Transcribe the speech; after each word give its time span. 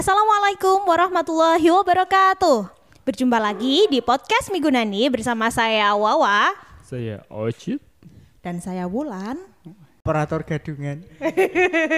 Assalamualaikum 0.00 0.88
warahmatullahi 0.88 1.68
wabarakatuh. 1.68 2.72
Berjumpa 3.04 3.36
lagi 3.36 3.84
di 3.92 4.00
podcast 4.00 4.48
Migunani 4.48 5.12
bersama 5.12 5.52
saya 5.52 5.92
Wawa 5.92 6.56
Saya 6.80 7.20
Ocit. 7.28 7.84
Dan 8.40 8.64
saya 8.64 8.88
Wulan. 8.88 9.36
operator 10.00 10.40
gadungan. 10.40 11.04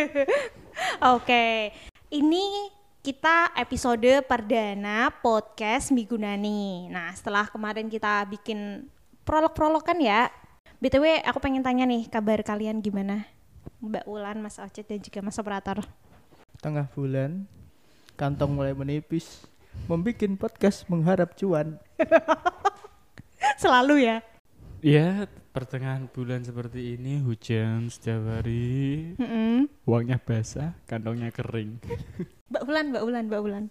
Oke, 1.14 1.70
ini 2.10 2.74
kita 3.06 3.54
episode 3.54 4.26
perdana 4.26 5.06
podcast 5.22 5.94
Migunani. 5.94 6.90
Nah, 6.90 7.14
setelah 7.14 7.46
kemarin 7.54 7.86
kita 7.86 8.26
bikin 8.26 8.82
prolog-prolog 9.22 9.86
kan 9.86 10.02
ya. 10.02 10.26
BTW 10.82 11.22
aku 11.22 11.38
pengen 11.38 11.62
tanya 11.62 11.86
nih 11.86 12.10
kabar 12.10 12.42
kalian 12.42 12.82
gimana? 12.82 13.30
Mbak 13.78 14.10
Wulan, 14.10 14.42
Mas 14.42 14.58
Ocit 14.58 14.90
dan 14.90 14.98
juga 14.98 15.22
Mas 15.22 15.38
Operator. 15.38 15.86
Tengah 16.58 16.90
bulan, 16.90 17.46
kantong 18.16 18.52
mulai 18.52 18.76
menipis. 18.76 19.46
Membikin 19.88 20.36
podcast 20.36 20.84
mengharap 20.92 21.32
cuan. 21.34 21.80
Selalu 23.62 24.04
ya. 24.04 24.16
Ya, 24.82 25.30
pertengahan 25.54 26.10
bulan 26.10 26.42
seperti 26.42 26.98
ini 26.98 27.22
hujan 27.22 27.86
setiap 27.86 28.24
hari. 28.26 29.14
Mm-mm. 29.14 29.70
Uangnya 29.86 30.18
basah, 30.18 30.74
kantongnya 30.90 31.30
kering. 31.30 31.78
Mbak 32.50 32.62
Wulan, 32.66 32.86
Mbak 32.90 33.02
Wulan, 33.06 33.24
Mbak 33.30 33.42
Wulan. 33.46 33.64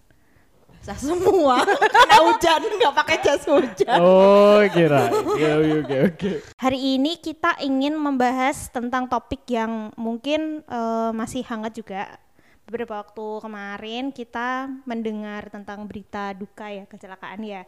Sah 0.82 0.98
semua. 0.98 1.62
Kena 1.94 2.18
hujan, 2.26 2.60
nggak 2.64 2.94
pakai 2.96 3.16
jas 3.22 3.46
hujan. 3.46 3.98
Oh, 4.02 4.58
kira. 4.74 5.06
Oke, 5.14 5.46
oke, 5.78 5.96
oke. 6.10 6.30
Hari 6.58 6.98
ini 6.98 7.22
kita 7.22 7.54
ingin 7.62 7.94
membahas 7.94 8.66
tentang 8.74 9.06
topik 9.06 9.46
yang 9.46 9.94
mungkin 9.94 10.66
eh, 10.66 11.10
masih 11.14 11.46
hangat 11.46 11.78
juga. 11.78 12.18
Beberapa 12.66 13.02
waktu 13.02 13.26
kemarin 13.42 14.14
kita 14.14 14.70
mendengar 14.86 15.50
tentang 15.50 15.84
berita 15.84 16.32
duka 16.32 16.70
ya 16.70 16.84
kecelakaan 16.86 17.42
ya. 17.42 17.62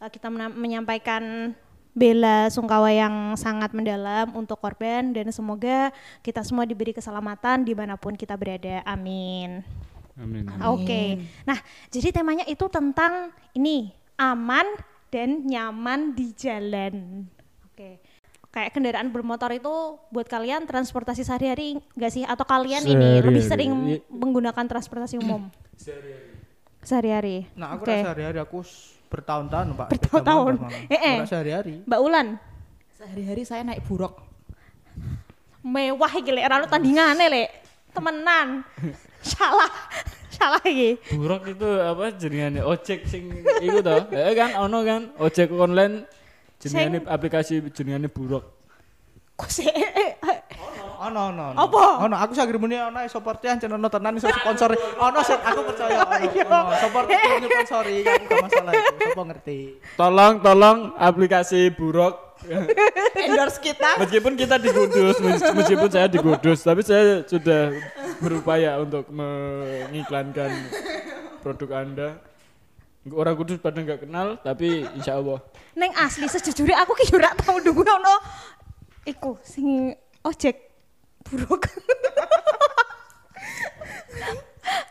Eh, 0.00 0.10
kita 0.12 0.28
menyampaikan 0.30 1.54
bela 1.94 2.50
sungkawa 2.50 2.90
yang 2.90 3.38
sangat 3.38 3.70
mendalam 3.70 4.34
untuk 4.34 4.58
korban 4.58 5.14
dan 5.14 5.30
semoga 5.30 5.94
kita 6.26 6.42
semua 6.42 6.66
diberi 6.66 6.90
keselamatan 6.90 7.62
di 7.62 7.72
mana 7.72 7.94
pun 7.94 8.18
kita 8.18 8.34
berada. 8.34 8.82
Amin. 8.82 9.62
Amin. 10.18 10.46
Oke. 10.66 11.22
Nah, 11.46 11.58
jadi 11.90 12.14
temanya 12.14 12.46
itu 12.46 12.66
tentang 12.70 13.34
ini 13.54 13.94
aman 14.18 14.66
dan 15.10 15.46
nyaman 15.46 16.14
di 16.14 16.34
jalan. 16.34 17.26
Kayak 18.54 18.70
kendaraan 18.70 19.10
bermotor 19.10 19.50
itu 19.50 19.98
buat 20.14 20.30
kalian 20.30 20.62
transportasi 20.62 21.26
sehari-hari 21.26 21.82
nggak 21.98 22.12
sih? 22.14 22.22
Atau 22.22 22.46
kalian 22.46 22.86
ini 22.86 23.18
lebih 23.18 23.42
sering 23.42 23.98
Iya. 23.98 24.06
menggunakan 24.06 24.62
transportasi 24.70 25.18
umum? 25.18 25.50
Sehari-hari. 26.78 27.50
Nah, 27.58 27.74
aku 27.74 27.82
rasa 27.82 28.14
sehari-hari 28.14 28.38
aku 28.38 28.62
bertahun-tahun, 29.10 29.66
Pak. 29.74 29.88
Bertahun-tahun. 29.90 30.54
Eh, 30.86 30.94
eh. 30.94 31.16
Sehari-hari. 31.26 31.82
Mbak 31.82 32.00
Ulan, 32.00 32.26
Sehari-hari 32.94 33.42
saya 33.42 33.66
naik 33.66 33.82
buruk. 33.84 34.22
mewah 35.64 36.12
iki 36.14 36.30
lek 36.30 36.44
ora 36.46 36.62
tandingane 36.70 37.26
lek. 37.26 37.48
Temenan. 37.90 38.62
Salah. 39.34 39.72
Salah 40.30 40.62
iki. 40.62 41.00
Buruk 41.16 41.50
itu 41.50 41.68
apa 41.80 42.14
jenengane 42.14 42.62
ojek 42.62 43.02
sing 43.08 43.32
iku 43.58 43.82
to? 43.82 43.96
Eh 44.14 44.34
kan 44.38 44.54
ono 44.62 44.84
kan 44.86 45.10
ojek 45.18 45.50
online 45.50 46.06
jenengane 46.64 46.98
Sing- 46.98 47.08
aplikasi 47.08 47.54
jenengane 47.70 48.08
buruk. 48.08 48.44
Kok 49.36 49.50
sih? 49.50 49.68
Ono, 51.04 51.20
ono, 51.28 51.52
ono. 51.52 51.58
Apa? 51.58 51.84
Ono, 52.00 52.16
aku 52.16 52.32
saged 52.32 52.56
muni 52.56 52.78
ono 52.78 53.04
seperti 53.04 53.44
ancen 53.44 53.68
ono 53.68 53.92
tenan 53.92 54.16
iso 54.16 54.30
sponsor. 54.30 54.72
Ono 54.96 55.18
set 55.20 55.42
aku 55.42 55.60
percaya 55.66 56.00
ono. 56.00 56.16
Iya. 56.24 56.58
Support 56.80 57.06
ini 57.06 57.44
sponsori 57.44 57.96
aku 58.00 58.24
gak 58.24 58.40
masalah 58.40 58.72
itu. 58.72 58.94
Sopo 59.04 59.22
ngerti. 59.26 59.58
Tolong, 59.94 60.34
tolong 60.40 60.78
aplikasi 60.96 61.68
buruk. 61.68 62.14
Endorse 63.14 63.58
kita. 63.58 64.00
Meskipun 64.00 64.32
kita 64.34 64.56
di 64.56 64.68
Kudus, 64.68 65.16
mes- 65.18 65.44
meskipun 65.44 65.88
saya 65.88 66.08
di 66.08 66.18
Kudus, 66.20 66.60
tapi 66.60 66.80
saya 66.80 67.24
sudah 67.24 67.72
berupaya 68.20 68.76
untuk 68.78 69.08
mengiklankan 69.08 70.50
produk 71.40 71.70
Anda. 71.74 72.08
Orang 73.12 73.36
Kudus 73.36 73.60
pada 73.60 73.76
nggak 73.84 74.08
kenal, 74.08 74.40
tapi 74.40 74.88
insya 74.96 75.20
Allah. 75.20 75.44
Neng 75.76 75.92
asli 75.92 76.24
sejujurnya 76.24 76.80
aku 76.80 76.96
ki 76.96 77.12
ora 77.12 77.36
tau 77.36 77.60
ndungu 77.60 77.84
ono 77.84 78.16
iku 79.04 79.36
sing 79.44 79.92
ojek 80.24 80.56
buruk. 81.28 81.68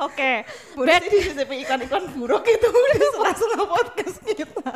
Oke, 0.03 0.45
back 0.77 1.09
Berarti 1.09 1.17
iklan-iklan 1.63 2.05
buruk 2.13 2.45
itu 2.45 2.67
di 2.69 3.07
sela-sela 3.17 3.65
podcast 3.65 4.17
kita. 4.21 4.71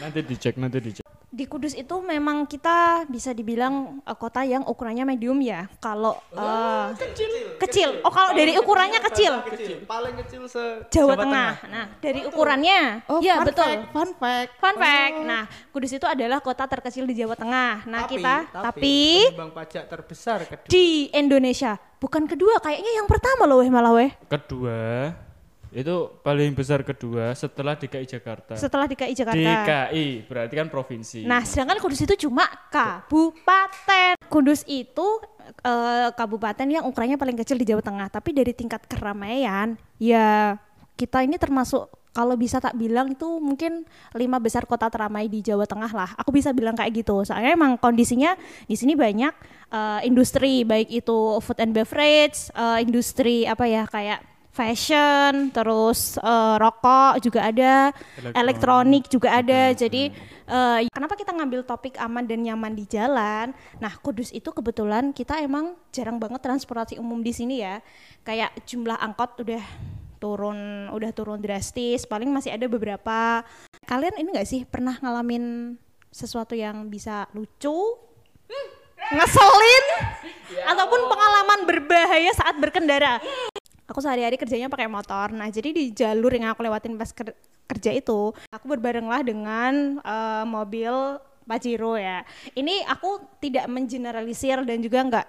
Nanti 0.00 0.20
dicek, 0.22 0.54
nanti 0.56 0.78
dicek. 0.80 1.04
di 1.26 1.44
Kudus 1.44 1.76
itu 1.76 2.00
memang 2.00 2.48
kita 2.48 3.04
bisa 3.12 3.36
dibilang 3.36 4.00
eh, 4.00 4.16
kota 4.16 4.40
yang 4.40 4.64
ukurannya 4.64 5.04
medium 5.04 5.36
ya. 5.44 5.68
Kalau 5.84 6.16
eh, 6.32 6.96
kecil, 7.60 8.00
Oh, 8.00 8.08
kalau 8.08 8.32
dari 8.32 8.56
ukurannya 8.56 8.96
kecil. 9.12 9.44
Kecil, 9.44 9.84
paling 9.84 10.16
kecil 10.16 10.48
se 10.48 10.88
Jawa, 10.88 11.12
Tengah. 11.12 11.52
Nah, 11.68 11.86
dari 12.00 12.24
ukurannya, 12.24 13.04
Oh, 13.12 13.20
ya 13.20 13.42
fun 13.42 13.52
betul. 13.52 13.68
fact, 13.68 13.84
fun 13.92 14.10
fact. 14.16 14.50
Fun 14.56 14.74
fact. 14.80 15.16
Nah, 15.28 15.44
Kudus 15.76 15.92
itu 15.92 16.06
adalah 16.08 16.40
kota 16.40 16.64
terkecil 16.64 17.04
di 17.04 17.12
Jawa 17.12 17.36
Tengah. 17.36 17.84
Nah, 17.84 18.08
kita 18.08 18.48
tapi, 18.48 19.28
penyumbang 19.28 19.52
pajak 19.52 19.84
terbesar 19.92 20.38
kedua. 20.48 20.68
di 20.72 21.12
Indonesia 21.12 21.76
bukan 22.00 22.24
kedua, 22.24 22.64
kayaknya 22.64 22.92
yang 22.96 23.08
pertama 23.10 23.44
loh 23.44 23.60
weh 23.60 23.68
malah 23.68 23.92
weh. 23.92 24.08
Kedua, 24.30 25.12
itu 25.76 25.96
paling 26.24 26.56
besar 26.56 26.80
kedua 26.80 27.36
setelah 27.36 27.76
DKI 27.76 28.08
Jakarta. 28.08 28.56
Setelah 28.56 28.88
DKI 28.88 29.12
Jakarta. 29.12 29.36
DKI, 29.36 30.24
berarti 30.24 30.54
kan 30.56 30.68
provinsi. 30.72 31.20
Nah, 31.28 31.44
sedangkan 31.44 31.76
Kudus 31.84 32.00
itu 32.00 32.28
cuma 32.28 32.48
kabupaten. 32.72 34.16
Kudus 34.32 34.64
itu 34.64 35.20
eh, 35.60 36.08
kabupaten 36.16 36.64
yang 36.64 36.88
ukurannya 36.88 37.20
paling 37.20 37.36
kecil 37.36 37.60
di 37.60 37.68
Jawa 37.68 37.84
Tengah, 37.84 38.08
tapi 38.08 38.32
dari 38.32 38.56
tingkat 38.56 38.88
keramaian 38.88 39.76
ya 40.00 40.56
kita 40.96 41.20
ini 41.20 41.36
termasuk 41.36 41.92
kalau 42.16 42.32
bisa 42.40 42.56
tak 42.56 42.72
bilang 42.80 43.12
itu 43.12 43.28
mungkin 43.36 43.84
lima 44.16 44.40
besar 44.40 44.64
kota 44.64 44.88
teramai 44.88 45.28
di 45.28 45.44
Jawa 45.44 45.68
Tengah 45.68 45.92
lah. 45.92 46.10
Aku 46.16 46.32
bisa 46.32 46.56
bilang 46.56 46.72
kayak 46.72 47.04
gitu. 47.04 47.20
Soalnya 47.28 47.52
emang 47.52 47.76
kondisinya 47.76 48.32
di 48.64 48.72
sini 48.72 48.96
banyak 48.96 49.36
eh, 49.68 50.00
industri 50.08 50.64
baik 50.64 50.88
itu 50.88 51.36
food 51.44 51.60
and 51.60 51.76
beverage, 51.76 52.48
eh, 52.56 52.80
industri 52.80 53.44
apa 53.44 53.68
ya 53.68 53.84
kayak 53.84 54.35
fashion, 54.56 55.52
terus 55.52 56.16
eh, 56.16 56.54
rokok 56.56 57.20
juga 57.20 57.44
ada, 57.52 57.92
Elektronik 58.16 58.40
elektronik 58.40 59.04
juga 59.12 59.28
ada. 59.36 59.60
juga 59.68 59.76
Jadi 59.76 60.02
eh, 60.48 60.78
kenapa 60.88 61.14
kita 61.20 61.36
ngambil 61.36 61.60
topik 61.68 62.00
aman 62.00 62.24
dan 62.24 62.40
nyaman 62.40 62.72
di 62.72 62.88
jalan? 62.88 63.52
Nah, 63.76 63.92
Kudus 64.00 64.32
itu 64.32 64.48
kebetulan 64.48 65.12
kita 65.12 65.44
emang 65.44 65.76
jarang 65.92 66.16
banget 66.16 66.40
transportasi 66.40 66.96
umum 66.96 67.20
di 67.20 67.36
sini 67.36 67.60
ya. 67.60 67.84
Kayak 68.24 68.56
jumlah 68.64 68.96
angkot 68.96 69.44
udah 69.44 69.64
turun, 70.16 70.88
udah 70.88 71.10
turun 71.12 71.44
drastis. 71.44 72.08
Paling 72.08 72.32
masih 72.32 72.56
ada 72.56 72.64
beberapa. 72.64 73.44
Kalian 73.84 74.16
ini 74.16 74.32
nggak 74.32 74.48
sih 74.48 74.64
pernah 74.64 74.96
ngalamin 74.98 75.76
sesuatu 76.08 76.56
yang 76.56 76.88
bisa 76.88 77.28
lucu, 77.36 77.76
ngeselin, 79.12 79.84
ataupun 80.64 81.00
pengalaman 81.12 81.60
berbahaya 81.68 82.32
saat 82.32 82.56
berkendara? 82.56 83.20
Aku 83.86 84.02
sehari-hari 84.02 84.34
kerjanya 84.34 84.66
pakai 84.66 84.90
motor. 84.90 85.30
Nah, 85.30 85.46
jadi 85.50 85.70
di 85.70 85.94
jalur 85.94 86.34
yang 86.34 86.50
aku 86.50 86.66
lewatin 86.66 86.98
pas 86.98 87.10
ker- 87.14 87.38
kerja 87.66 87.90
itu, 87.94 88.34
aku 88.50 88.66
berbarenglah 88.66 89.22
dengan 89.22 90.02
eh, 90.02 90.44
mobil 90.46 91.18
Pajero 91.46 91.94
ya. 91.94 92.26
Ini 92.58 92.82
aku 92.90 93.22
tidak 93.38 93.70
mengeneralisir 93.70 94.66
dan 94.66 94.82
juga 94.82 94.98
nggak 95.06 95.26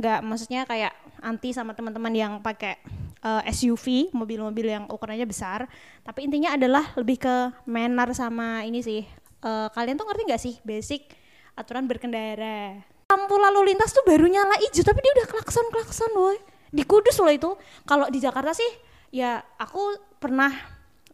nggak 0.00 0.18
maksudnya 0.24 0.64
kayak 0.64 0.96
anti 1.20 1.52
sama 1.52 1.76
teman-teman 1.76 2.08
yang 2.16 2.32
pakai 2.40 2.80
eh, 3.20 3.42
SUV, 3.52 4.08
mobil-mobil 4.16 4.72
yang 4.72 4.84
ukurannya 4.88 5.28
besar. 5.28 5.68
Tapi 6.00 6.24
intinya 6.24 6.56
adalah 6.56 6.96
lebih 6.96 7.20
ke 7.20 7.52
manner 7.68 8.08
sama 8.16 8.64
ini 8.64 8.80
sih. 8.80 9.04
Eh, 9.44 9.68
kalian 9.76 10.00
tuh 10.00 10.08
ngerti 10.08 10.22
nggak 10.24 10.42
sih 10.42 10.54
basic 10.64 11.12
aturan 11.52 11.84
berkendara? 11.84 12.80
Lampu 13.12 13.36
lalu 13.36 13.72
lintas 13.72 13.92
tuh 13.92 14.04
baru 14.08 14.24
nyala 14.24 14.56
hijau 14.64 14.84
tapi 14.84 15.04
dia 15.04 15.12
udah 15.20 15.26
klakson-klakson 15.36 16.12
woi. 16.16 16.40
Di 16.68 16.84
Kudus 16.84 17.16
loh 17.20 17.32
itu. 17.32 17.50
Kalau 17.88 18.06
di 18.12 18.20
Jakarta 18.20 18.52
sih 18.52 18.68
ya 19.08 19.40
aku 19.56 19.96
pernah 20.20 20.52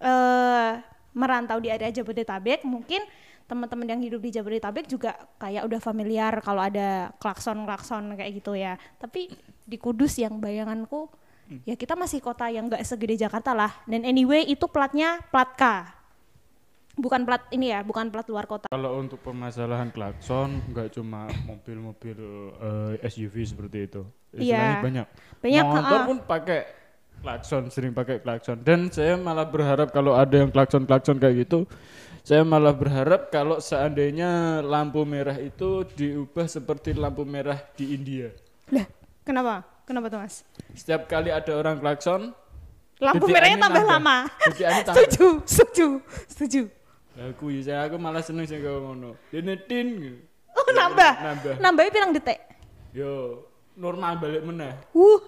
eh 0.03 0.73
merantau 1.15 1.63
di 1.63 1.71
area 1.71 1.95
Jabodetabek 1.95 2.67
mungkin 2.67 2.99
teman-teman 3.47 3.87
yang 3.87 4.01
hidup 4.03 4.19
di 4.19 4.35
Jabodetabek 4.35 4.91
juga 4.91 5.15
kayak 5.39 5.69
udah 5.69 5.81
familiar 5.81 6.33
kalau 6.43 6.65
ada 6.65 7.15
klakson-klakson 7.23 8.19
kayak 8.19 8.43
gitu 8.43 8.59
ya. 8.59 8.75
Tapi 8.99 9.31
di 9.65 9.77
Kudus 9.79 10.19
yang 10.19 10.43
bayanganku 10.43 11.09
ya 11.69 11.77
kita 11.77 11.93
masih 11.95 12.25
kota 12.25 12.49
yang 12.49 12.67
nggak 12.73 12.83
segede 12.83 13.21
Jakarta 13.21 13.53
lah. 13.53 13.73
Dan 13.85 14.03
anyway 14.03 14.49
itu 14.49 14.65
platnya 14.67 15.21
plat 15.29 15.53
K. 15.55 15.63
Bukan 16.95 17.27
plat 17.27 17.43
ini 17.51 17.75
ya, 17.75 17.83
bukan 17.83 18.07
plat 18.07 18.23
luar 18.31 18.47
kota. 18.47 18.71
Kalau 18.71 19.03
untuk 19.03 19.19
permasalahan 19.19 19.91
klakson 19.91 20.63
nggak 20.71 20.95
cuma 20.95 21.27
mobil-mobil 21.43 22.19
eh, 22.99 23.07
SUV 23.11 23.35
seperti 23.45 23.79
itu. 23.91 24.03
Iya. 24.39 24.83
Banyak. 24.83 25.07
Banyak, 25.45 25.65
Motor 25.65 26.01
pun 26.09 26.19
pakai 26.25 26.61
klakson, 27.21 27.63
sering 27.69 27.93
pakai 27.93 28.21
klakson. 28.21 28.61
Dan 28.65 28.89
saya 28.89 29.17
malah 29.17 29.45
berharap 29.45 29.93
kalau 29.93 30.17
ada 30.17 30.41
yang 30.41 30.49
klakson-klakson 30.49 31.21
kayak 31.21 31.45
gitu, 31.49 31.69
saya 32.25 32.41
malah 32.41 32.73
berharap 32.73 33.29
kalau 33.29 33.61
seandainya 33.61 34.61
lampu 34.65 35.05
merah 35.05 35.37
itu 35.37 35.85
diubah 35.97 36.49
seperti 36.49 36.97
lampu 36.97 37.29
merah 37.29 37.61
di 37.77 37.93
India. 37.93 38.33
Lah, 38.73 38.89
kenapa? 39.21 39.65
Kenapa 39.85 40.09
tuh 40.09 40.21
mas? 40.25 40.41
Setiap 40.73 41.05
kali 41.05 41.29
ada 41.29 41.53
orang 41.53 41.77
klakson, 41.77 42.33
Lampu 43.03 43.27
merahnya 43.29 43.59
tambah 43.69 43.85
lama. 43.85 44.17
Tambah. 44.41 44.95
setuju, 44.97 45.27
setuju, 45.45 45.87
setuju. 46.31 46.63
aku 47.15 47.47
ya 47.53 47.61
saya 47.63 47.81
aku 47.91 47.97
malah 48.01 48.23
seneng 48.25 48.47
sih 48.49 48.59
kalau 48.63 48.91
ngono. 48.91 49.19
Dinetin. 49.29 50.19
Oh 50.55 50.67
nambah, 50.71 51.13
Nambah. 51.19 51.55
nambahnya 51.59 51.91
pirang 51.91 52.11
detik. 52.15 52.39
Yo, 52.95 53.43
normal 53.75 54.19
balik 54.19 54.43
meneh. 54.47 54.75
Wuh, 54.95 55.23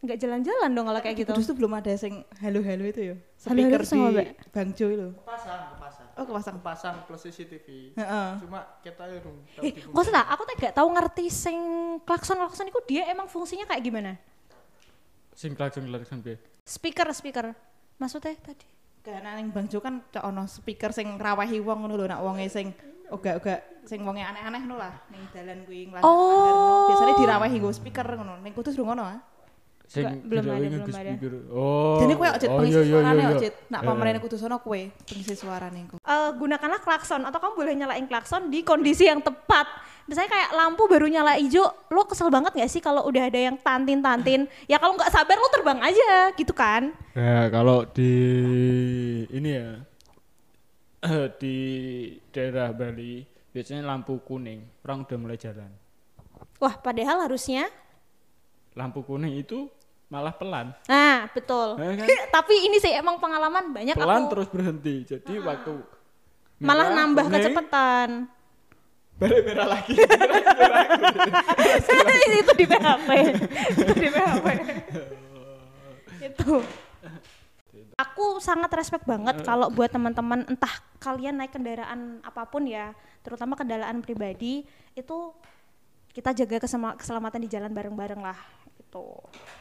nggak 0.00 0.16
jalan-jalan 0.16 0.70
dong 0.72 0.86
kalau 0.88 1.00
kayak 1.04 1.16
gitu. 1.24 1.32
Kudus 1.32 1.48
tuh 1.48 1.56
belum 1.56 1.72
ada 1.76 1.92
sing 1.96 2.24
halo-halo 2.40 2.84
itu 2.88 3.00
ya. 3.12 3.16
Speaker 3.36 3.80
itu 3.84 3.88
sama 3.88 4.08
di 4.08 4.16
Mbak? 4.16 4.26
Bangjo 4.52 4.86
itu. 4.88 5.08
Kepasang, 5.24 5.60
kepasang. 5.76 6.06
Oh, 6.16 6.24
kepasang. 6.28 6.54
Kepasang 6.60 6.96
plus 7.08 7.20
CCTV. 7.24 7.66
Heeh. 7.96 8.28
Cuma 8.44 8.60
kita 8.84 9.02
ya 9.08 9.18
dong. 9.20 9.36
Eh, 9.60 9.72
kok 9.76 10.04
tak? 10.08 10.26
Aku 10.36 10.42
tuh 10.44 10.56
gak 10.60 10.74
tahu 10.76 10.88
ngerti 10.92 11.24
sing 11.32 11.56
klakson 12.04 12.40
klakson 12.40 12.68
itu 12.68 12.80
dia 12.88 13.08
emang 13.08 13.28
fungsinya 13.28 13.64
kayak 13.68 13.82
gimana? 13.84 14.12
Sing 15.36 15.56
klakson 15.56 15.88
klakson 15.88 16.20
piye? 16.20 16.36
Speaker, 16.64 17.08
speaker. 17.16 17.56
Maksudnya 17.96 18.36
tadi? 18.40 18.68
Karena 19.00 19.32
ning 19.36 19.48
Bangjo 19.48 19.80
kan 19.80 20.04
cok 20.12 20.24
ono 20.28 20.44
speaker 20.44 20.92
sing 20.92 21.16
ngrawuhi 21.16 21.56
wong 21.64 21.88
ngono 21.88 21.96
lho, 21.96 22.04
nak 22.04 22.20
wonge 22.20 22.44
sing 22.52 22.76
oga-oga 23.10 23.60
sing 23.84 24.06
wonge 24.06 24.22
aneh-aneh 24.22 24.60
ngono 24.62 24.76
lah 24.78 24.94
ning 25.10 25.22
dalan 25.34 25.66
kuwi 25.66 25.90
nglas. 25.90 26.02
Oh. 26.06 26.88
Biasanya 26.92 27.14
dirawehi 27.18 27.56
nggo 27.58 27.72
speaker 27.74 28.06
ngono. 28.06 28.38
Ning 28.40 28.52
Kudus 28.54 28.78
durung 28.78 28.94
ono 28.94 29.04
ah. 29.04 29.18
Sing 29.90 30.06
belum 30.22 30.46
ada, 30.46 30.62
belum 30.62 30.86
ada. 30.86 30.94
speaker. 30.94 31.32
Oh. 31.50 31.98
Jadi 31.98 32.12
kowe 32.14 32.28
ojek 32.30 32.48
oh, 32.48 32.56
pengisi 32.62 32.78
iya, 32.78 32.82
iya, 32.86 32.92
suarane 32.94 33.20
iya, 33.20 33.30
ojek. 33.34 33.52
Nak 33.66 33.80
iya. 33.82 33.88
pamerene 33.90 34.18
Kudus 34.22 34.40
ono 34.46 34.56
kowe 34.62 34.80
pengisi 35.02 35.34
suarane 35.34 35.80
kok. 35.90 35.98
Eh, 35.98 36.30
gunakanlah 36.38 36.80
klakson 36.80 37.22
atau 37.26 37.38
kamu 37.42 37.52
boleh 37.58 37.74
nyalain 37.74 38.06
klakson 38.06 38.42
di 38.46 38.62
kondisi 38.62 39.10
yang 39.10 39.18
tepat. 39.18 39.66
Misalnya 40.06 40.30
kayak 40.30 40.50
lampu 40.58 40.90
baru 40.90 41.06
nyala 41.06 41.38
hijau, 41.38 41.70
lo 41.90 42.02
kesel 42.02 42.34
banget 42.34 42.50
gak 42.58 42.66
sih 42.66 42.82
kalau 42.82 43.06
udah 43.06 43.30
ada 43.30 43.38
yang 43.38 43.54
tantin-tantin? 43.62 44.50
Ya 44.66 44.82
kalau 44.82 44.98
nggak 44.98 45.06
sabar 45.06 45.38
lo 45.38 45.46
terbang 45.54 45.78
aja, 45.78 46.34
gitu 46.34 46.50
kan? 46.50 46.90
Ya 47.14 47.46
kalau 47.46 47.86
di 47.86 48.10
ini 49.30 49.54
ya 49.54 49.86
di 51.40 51.56
daerah 52.28 52.76
Bali 52.76 53.24
biasanya 53.50 53.88
lampu 53.88 54.20
kuning 54.22 54.62
orang 54.84 55.08
udah 55.08 55.18
mulai 55.18 55.40
jalan. 55.40 55.72
Wah, 56.60 56.76
padahal 56.76 57.24
harusnya 57.24 57.72
Lampu 58.78 59.02
kuning 59.02 59.42
itu 59.42 59.66
malah 60.10 60.34
pelan, 60.34 60.74
Nah, 60.90 61.30
betul. 61.30 61.78
Ya 61.78 61.94
kan? 61.94 62.06
Tapi 62.38 62.54
ini 62.66 62.82
sih 62.82 62.90
emang 62.94 63.22
pengalaman 63.22 63.70
banyak 63.70 63.94
pelan 63.94 64.26
aku 64.26 64.30
terus 64.34 64.48
berhenti. 64.50 65.06
Jadi 65.06 65.38
waktu 65.38 65.74
malah 66.62 66.90
merah, 66.90 66.98
nambah 66.98 67.24
kuning, 67.30 67.34
kecepatan. 67.38 68.08
balik 69.20 69.40
merah 69.46 69.66
lagi. 69.70 69.94
itu 72.42 72.52
di 72.58 72.66
PHP. 72.66 73.08
itu 73.70 73.92
di 73.94 74.08
PHP. 74.10 74.46
itu. 76.30 76.54
Sangat 78.40 78.72
respect 78.72 79.04
banget 79.04 79.44
kalau 79.44 79.68
buat 79.68 79.92
teman-teman 79.92 80.48
entah 80.48 80.72
kalian 80.96 81.36
naik 81.36 81.52
kendaraan 81.52 82.24
apa 82.24 82.48
pun 82.48 82.64
ya, 82.64 82.96
terutama 83.20 83.52
kendaraan 83.54 84.00
pribadi 84.00 84.64
itu 84.96 85.18
kita 86.10 86.34
jaga 86.34 86.56
keselamatan 86.96 87.44
di 87.44 87.48
jalan 87.52 87.70
bareng-bareng 87.70 88.18
lah 88.18 88.40
gitu. 88.90 89.06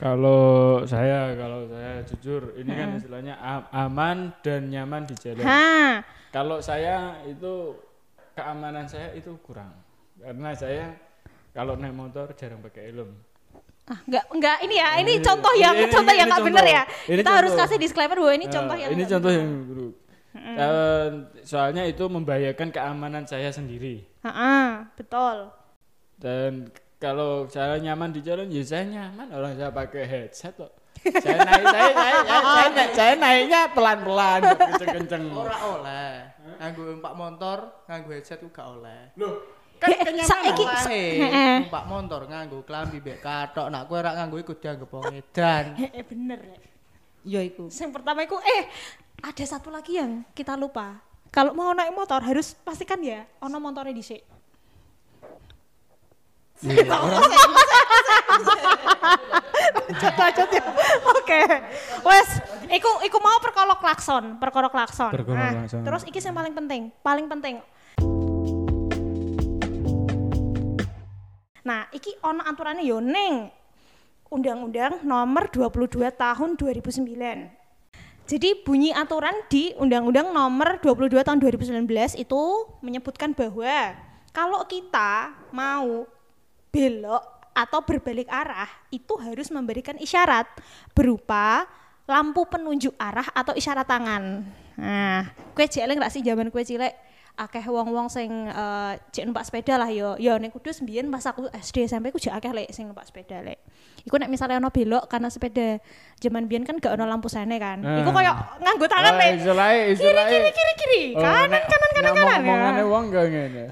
Kalau 0.02 0.82
saya 0.90 1.38
kalau 1.38 1.70
saya 1.70 2.02
jujur 2.08 2.58
ini 2.58 2.72
kan 2.74 2.90
istilahnya 2.98 3.36
aman 3.70 4.34
dan 4.42 4.72
nyaman 4.74 5.06
di 5.06 5.16
jalan. 5.20 5.46
Ha, 5.46 6.02
Kalau 6.34 6.58
saya 6.64 7.22
itu 7.30 7.78
keamanan 8.34 8.90
saya 8.90 9.14
itu 9.14 9.36
kurang 9.46 9.76
karena 10.18 10.56
saya 10.58 10.96
kalau 11.54 11.78
naik 11.78 11.94
motor 11.94 12.34
jarang 12.34 12.64
pakai 12.66 12.90
helm. 12.90 13.14
Ah, 13.90 14.00
enggak 14.06 14.24
enggak 14.30 14.58
ini 14.62 14.76
ya, 14.76 14.90
ini 14.96 15.14
Ini- 15.18 15.26
contoh 15.26 15.54
yang 15.54 15.74
ini- 15.76 15.90
contoh 15.90 16.06
ini- 16.08 16.20
yang 16.20 16.28
ini 16.28 16.32
nggak 16.32 16.46
bener 16.46 16.64
contoh. 16.64 16.78
ya. 16.78 16.84
Ini 17.06 17.20
kita 17.20 17.32
harus 17.32 17.52
contoh. 17.52 17.66
kasih 17.66 17.78
disclaimer 17.78 18.18
bahwa 18.18 18.34
ini 18.34 18.46
Nah, 18.46 18.54
contoh 18.54 18.76
yang 18.76 18.90
ini 18.90 19.04
contoh 19.04 19.30
bener. 19.30 19.42
yang 19.42 19.52
buruk. 19.66 19.94
Eh, 20.40 21.08
soalnya 21.44 21.84
itu 21.84 22.04
membahayakan 22.06 22.70
keamanan 22.70 23.24
saya 23.26 23.50
sendiri. 23.50 24.06
Ha-ha, 24.22 24.86
betul. 24.94 25.50
Dan 26.16 26.70
kalau 26.96 27.48
saya 27.48 27.76
nyaman 27.78 28.12
di 28.12 28.22
jalan, 28.22 28.46
ya 28.48 28.62
saya 28.62 28.86
nyaman. 28.86 29.28
Orang 29.30 29.56
saya 29.56 29.72
pakai 29.72 30.04
headset 30.06 30.54
kok. 30.54 30.70
saya 31.00 31.40
naik, 31.40 31.64
saya, 31.66 31.90
saya, 31.90 32.16
saya, 32.20 32.40
saya, 32.44 32.68
naik- 32.70 32.94
saya 32.94 33.14
naiknya 33.16 33.62
pelan-pelan, 33.72 34.40
nggak 34.44 34.60
kenceng-kenceng. 34.70 35.24
Ora 35.32 35.58
oleh. 35.66 36.12
Nganggo 36.60 36.82
numpak 36.92 37.14
motor, 37.16 37.58
nganggo 37.88 38.12
headset 38.12 38.38
ku 38.38 38.52
gak 38.52 38.68
oleh. 38.70 39.16
Loh, 39.16 39.59
kan 39.80 39.90
kenyamanan. 39.96 40.28
saiki 40.28 40.66
numpak 41.64 41.84
motor 41.88 42.22
nganggo 42.28 42.60
klambi 42.68 43.00
mbek 43.00 43.24
kathok. 43.24 43.68
Nak 43.72 43.88
kowe 43.88 43.98
ora 43.98 44.12
nganggo 44.20 44.38
iku 44.44 44.54
dianggep 44.60 44.92
wong 44.92 45.16
edan. 45.16 45.66
Eh, 45.80 46.04
bener 46.04 46.40
ya. 46.44 46.58
Ya 47.24 47.42
iku. 47.44 47.72
Yang 47.72 47.92
pertama 47.96 48.20
itu 48.28 48.36
eh 48.44 48.68
ada 49.24 49.44
satu 49.48 49.72
lagi 49.72 49.96
yang 49.96 50.28
kita 50.36 50.60
lupa. 50.60 51.00
Kalau 51.32 51.56
mau 51.56 51.72
naik 51.72 51.94
motor 51.96 52.20
harus 52.20 52.58
pastikan 52.60 53.00
ya 53.00 53.24
ono 53.40 53.58
motornya 53.62 53.96
dhisik. 53.96 54.22
Cocok 59.90 60.50
ya. 60.52 60.64
Oke. 61.08 61.40
Wes, 62.04 62.30
iku 62.68 62.92
iku 63.06 63.18
mau 63.24 63.38
perkara 63.40 63.76
klakson, 63.80 64.36
perkara 64.42 64.68
klakson. 64.68 65.12
Perkara 65.14 65.40
Nah, 65.40 65.52
klakson. 65.64 65.82
Terus 65.88 66.04
iki 66.10 66.20
yang 66.20 66.36
paling 66.36 66.54
penting, 66.54 66.82
paling 67.00 67.26
penting. 67.32 67.56
Nah, 71.70 71.86
iki 71.94 72.18
ono 72.26 72.42
aturannya 72.42 72.82
yo 72.82 72.98
ning 72.98 73.54
Undang-Undang 74.34 75.06
Nomor 75.06 75.54
22 75.54 76.10
Tahun 76.18 76.50
2009. 76.58 77.06
Jadi 78.26 78.50
bunyi 78.66 78.90
aturan 78.90 79.38
di 79.54 79.78
Undang-Undang 79.78 80.34
Nomor 80.34 80.82
22 80.82 81.22
Tahun 81.22 81.38
2019 81.38 81.86
itu 82.18 82.42
menyebutkan 82.82 83.38
bahwa 83.38 83.94
kalau 84.34 84.66
kita 84.66 85.34
mau 85.54 86.10
belok 86.74 87.26
atau 87.54 87.86
berbalik 87.86 88.30
arah 88.30 88.70
itu 88.90 89.14
harus 89.22 89.54
memberikan 89.54 89.98
isyarat 90.02 90.50
berupa 90.98 91.70
lampu 92.10 92.50
penunjuk 92.50 92.98
arah 92.98 93.30
atau 93.34 93.54
isyarat 93.54 93.86
tangan. 93.86 94.42
Nah, 94.74 95.30
kue 95.54 95.70
cilik 95.70 96.02
nggak 96.02 96.14
sih 96.14 96.26
zaman 96.26 96.50
kue 96.50 96.66
cilik 96.66 96.94
akeh 97.40 97.64
wong-wong 97.64 98.08
sing 98.08 98.28
eh, 98.46 98.94
cek 99.10 99.24
numpak 99.24 99.44
sepeda 99.44 99.76
lah 99.76 99.88
yo. 99.88 100.14
Yo 100.16 100.36
ning 100.36 100.52
Kudus 100.52 100.80
mbiyen 100.80 101.08
pas 101.08 101.24
aku 101.24 101.48
SD 101.50 101.88
SMP 101.88 102.12
ku 102.12 102.20
jek 102.20 102.32
akeh 102.32 102.52
lek 102.52 102.68
sing 102.70 102.86
numpak 102.86 103.08
sepeda 103.08 103.40
lek. 103.40 103.64
Iku 104.02 104.16
nek 104.16 104.28
misalnya 104.28 104.60
ono 104.60 104.68
belok 104.68 105.08
karena 105.08 105.28
sepeda 105.28 105.80
zaman 106.18 106.46
biyen 106.46 106.64
kan 106.64 106.76
gak 106.78 106.94
ono 106.94 107.06
lampu 107.06 107.28
sene 107.28 107.56
kan. 107.56 107.80
Iku 107.80 108.10
Ah. 108.10 108.14
koyo 108.14 108.32
nganggo 108.60 108.86
tangan 108.86 109.14
Ah, 109.14 109.18
lek. 109.18 109.32
istilahnya, 109.38 109.80
Kiri 109.80 109.94
istilahnya. 109.94 110.30
kiri 110.30 110.50
kiri 110.52 110.74
kiri. 110.76 111.04
Oh, 111.16 111.22
Kanan 111.22 111.62
kanan 111.62 111.90
kanan 111.90 111.90
kanan. 111.94 112.12
Omong-omongannya 112.12 112.78
ya. 112.78 112.86
wong 112.86 113.04
gak 113.08 113.26
ngene. 113.26 113.66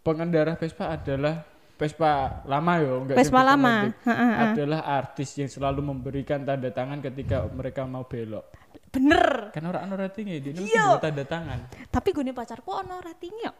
Pengendara 0.00 0.52
Vespa 0.54 0.84
adalah 0.90 1.34
Vespa 1.76 2.10
lama 2.44 2.72
yo, 2.80 3.04
enggak 3.04 3.16
Vespa 3.18 3.40
lama. 3.42 3.92
Ha, 4.00 4.08
ha, 4.08 4.26
ha. 4.26 4.44
Adalah 4.48 4.80
artis 4.96 5.36
yang 5.36 5.44
selalu 5.46 5.84
memberikan 5.84 6.40
tanda 6.40 6.72
tangan 6.72 7.04
ketika 7.04 7.44
mereka 7.46 7.84
mau 7.84 8.00
belok. 8.02 8.48
Bener. 8.96 9.52
Kan 9.52 9.62
orang 9.68 9.92
ono 9.92 9.94
ratingnya 10.00 10.40
di 10.40 10.56
ini 10.56 10.72
Iya. 10.72 10.96
tanda 10.96 11.24
tangan. 11.28 11.68
Tapi 11.92 12.08
gue 12.16 12.32
pacarku 12.32 12.72
ono 12.72 12.96
ratingnya. 13.04 13.52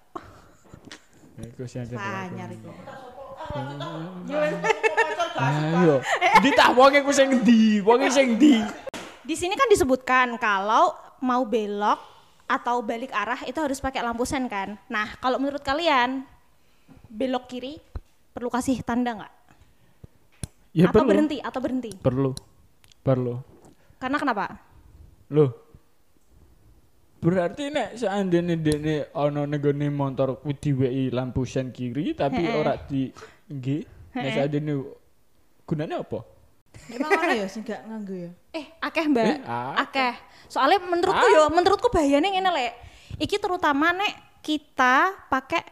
Ya, 1.37 1.45
iku 1.53 1.69
sing 1.69 1.85
ada 1.85 2.25
Anyar 2.33 2.49
iku. 2.49 2.73
Ayo. 5.37 6.01
Di 6.41 6.51
wonge 6.73 7.05
ku 7.05 7.13
sing 7.13 7.45
ndi? 7.45 7.85
Wonge 7.85 8.09
sing 8.09 8.41
ndi? 8.41 8.65
Di 9.21 9.35
sini 9.37 9.53
kan 9.53 9.69
disebutkan 9.69 10.41
kalau 10.41 10.97
mau 11.21 11.45
belok 11.45 12.01
atau 12.49 12.81
balik 12.81 13.13
arah 13.13 13.43
itu 13.45 13.59
harus 13.61 13.77
pakai 13.83 14.01
lampu 14.01 14.25
sen 14.25 14.49
kan. 14.49 14.81
Nah, 14.89 15.19
kalau 15.21 15.37
menurut 15.37 15.61
kalian 15.61 16.25
belok 17.13 17.51
kiri 17.51 17.77
perlu 18.33 18.49
kasih 18.49 18.81
tanda 18.81 19.13
nggak? 19.13 19.35
Ya 20.77 20.89
atau 20.89 21.05
perlu. 21.05 21.09
berhenti 21.13 21.39
atau 21.45 21.61
berhenti? 21.61 21.93
Perlu. 22.01 22.33
Perlu. 23.05 23.35
Karena 24.01 24.17
kenapa? 24.21 24.66
Loh. 25.33 25.51
Berarti 27.17 27.73
nek 27.73 27.99
seandainya 27.99 28.55
dene 28.61 29.11
ono 29.17 29.49
negone 29.49 29.91
motor 29.91 30.39
ku 30.39 30.53
diweki 30.55 31.11
lampu 31.11 31.43
sen 31.43 31.75
kiri 31.75 32.15
tapi 32.15 32.47
ora 32.47 32.79
di 32.79 33.11
nggih. 33.51 33.83
Nek 34.15 34.31
seandainya 34.31 34.75
gunanya 35.67 35.97
apa? 36.07 36.21
Emang 36.93 37.11
ono 37.11 37.33
ya 37.35 37.47
sing 37.49 37.65
gak 37.67 37.83
nganggo 37.89 38.15
ya. 38.15 38.31
Eh, 38.53 38.67
akeh 38.79 39.05
mbak, 39.11 39.25
Eh, 39.25 39.37
akeh. 39.43 39.75
akeh. 39.83 40.15
Soalnya 40.47 40.79
menurutku 40.87 41.27
yo, 41.27 41.49
menurutku 41.51 41.89
bahayanya 41.91 42.31
ngene 42.31 42.51
lek. 42.53 42.73
Iki 43.17 43.37
terutama 43.41 43.91
nek 43.97 44.13
kita 44.45 45.27
pakai 45.27 45.65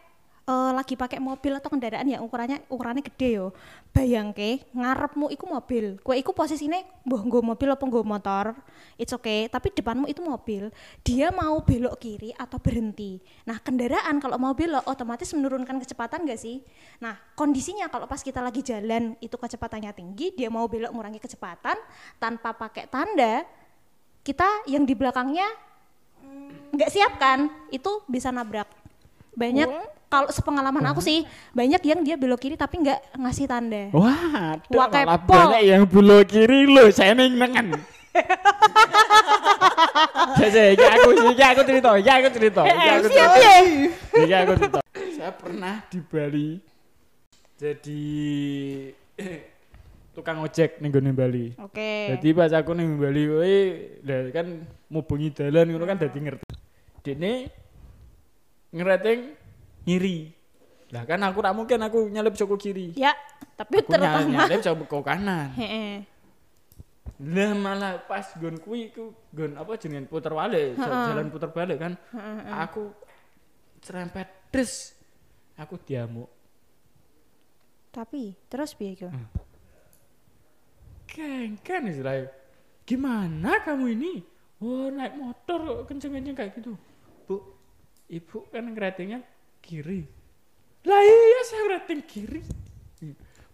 eh, 0.45 0.71
lagi 0.71 0.93
pakai 0.93 1.17
mobil 1.17 1.57
atau 1.57 1.73
kendaraan 1.73 2.05
yang 2.05 2.21
ukurannya 2.21 2.61
ukurannya 2.69 3.01
gede 3.01 3.41
yo. 3.41 3.47
Bayangke 3.91 4.61
ngarepmu 4.71 5.33
iku 5.33 5.45
mobil. 5.49 5.97
Kue 6.05 6.21
iku 6.21 6.31
posisinya 6.35 6.77
mbah 7.07 7.21
nggo 7.25 7.39
mobil 7.41 7.69
apa 7.73 7.83
nggo 7.83 8.01
motor. 8.05 8.53
It's 8.95 9.11
okay, 9.11 9.49
tapi 9.49 9.73
depanmu 9.73 10.05
itu 10.07 10.21
mobil. 10.21 10.69
Dia 11.01 11.33
mau 11.33 11.59
belok 11.63 11.99
kiri 11.99 12.31
atau 12.35 12.61
berhenti. 12.61 13.19
Nah, 13.47 13.59
kendaraan 13.59 14.21
kalau 14.23 14.39
mau 14.39 14.53
belok 14.55 14.85
otomatis 14.87 15.31
menurunkan 15.35 15.81
kecepatan 15.83 16.23
gak 16.23 16.39
sih? 16.39 16.63
Nah, 17.03 17.15
kondisinya 17.35 17.91
kalau 17.91 18.07
pas 18.07 18.23
kita 18.23 18.39
lagi 18.39 18.63
jalan 18.63 19.19
itu 19.19 19.35
kecepatannya 19.35 19.91
tinggi, 19.91 20.31
dia 20.35 20.47
mau 20.47 20.67
belok 20.67 20.91
ngurangi 20.95 21.19
kecepatan 21.19 21.75
tanpa 22.19 22.55
pakai 22.55 22.87
tanda, 22.87 23.43
kita 24.25 24.65
yang 24.65 24.83
di 24.83 24.97
belakangnya 24.97 25.45
nggak 26.75 26.91
siap 26.91 27.21
kan 27.21 27.47
itu 27.71 28.03
bisa 28.09 28.33
nabrak 28.33 28.67
banyak 29.37 29.69
kalau 30.07 30.29
sepengalaman 30.29 30.85
aku 30.87 31.01
sih 31.01 31.25
banyak 31.51 31.81
yang 31.83 31.99
dia 32.05 32.15
belok 32.15 32.39
kiri 32.39 32.55
tapi 32.55 32.81
nggak 32.85 33.17
ngasih 33.17 33.45
tanda 33.49 33.89
Wah, 33.91 34.55
ada 34.55 34.75
Wah, 34.75 34.87
malah 34.87 35.19
banyak 35.19 35.61
yang 35.65 35.83
bulo 35.89 36.21
kiri 36.23 36.69
lo, 36.69 36.87
saya 36.93 37.17
neng 37.17 37.35
nengen. 37.35 37.73
Saya 40.35 40.49
saya, 40.51 40.69
iki 40.75 40.83
aku 40.87 41.09
iki 41.31 41.43
aku 41.43 41.61
cerita, 41.67 41.89
iki 41.99 42.11
aku 42.11 42.27
cerita, 42.31 42.61
iki 42.63 42.87
aku 42.87 43.07
cerita. 43.11 43.35
ya 43.39 43.55
Iki 44.15 44.33
aku 44.35 44.51
cerita. 44.59 44.79
Saya 45.15 45.31
pernah 45.35 45.75
di 45.87 45.99
Bali 46.03 46.49
jadi 47.55 48.03
tukang 50.15 50.43
ojek 50.43 50.79
ning 50.79 50.91
gone 50.91 51.11
Bali. 51.11 51.55
oke 51.59 51.91
Jadi 52.15 52.27
pas 52.35 52.51
aku 52.51 52.71
ning 52.75 52.99
Bali 52.99 53.23
kuwi 53.27 53.55
kan 54.31 54.47
mubungi 54.91 55.31
dalan 55.31 55.71
ngono 55.71 55.83
kan 55.87 55.99
dadi 55.99 56.19
ngerti. 56.19 56.47
Dene 57.03 57.51
ngerating 58.75 59.19
ngiri. 59.85 60.33
Lah 60.93 61.01
kan 61.03 61.17
aku 61.21 61.39
tak 61.41 61.53
mungkin 61.53 61.79
aku 61.81 62.09
nyelip 62.09 62.33
saka 62.33 62.55
kiri. 62.57 62.93
ya 62.93 63.13
tapi 63.55 63.81
Aku 63.81 63.89
terutama 63.93 64.21
nyelip 64.25 64.61
saka 64.61 64.97
kanan. 65.01 65.49
Heeh. 65.61 66.05
Lah 67.15 67.51
malah 67.55 67.93
pas 68.03 68.27
gon 68.35 68.59
kuwi 68.59 68.91
ku 68.91 69.15
gon 69.31 69.55
apa 69.55 69.79
jenengan 69.79 70.03
puter 70.05 70.29
balik, 70.29 70.75
jalan 70.75 71.31
puter 71.31 71.49
balik 71.49 71.77
kan. 71.79 71.93
Aku 72.59 72.91
cerempet 73.79 74.51
des. 74.51 74.91
Aku 75.55 75.79
diamuk. 75.79 76.27
tapi 77.95 78.35
terus 78.51 78.75
piye 78.75 78.91
iku 78.91 79.07
Hmm. 79.07 79.23
Geng 81.07 81.55
kan 81.63 81.87
istilahnya. 81.87 82.27
Gimana 82.83 83.63
kamu 83.63 83.95
ini? 83.95 84.13
Oh 84.59 84.91
naik 84.91 85.15
motor 85.15 85.87
kenceng-kenceng 85.87 86.35
kayak 86.35 86.59
gitu. 86.59 86.75
Bu, 87.23 87.39
ibu 88.11 88.43
kan 88.51 88.67
ngeratingnya 88.67 89.23
kiri. 89.65 90.05
Lah 90.85 91.01
iya 91.01 91.41
saya 91.49 91.63
rating 91.73 92.05
kiri. 92.05 92.41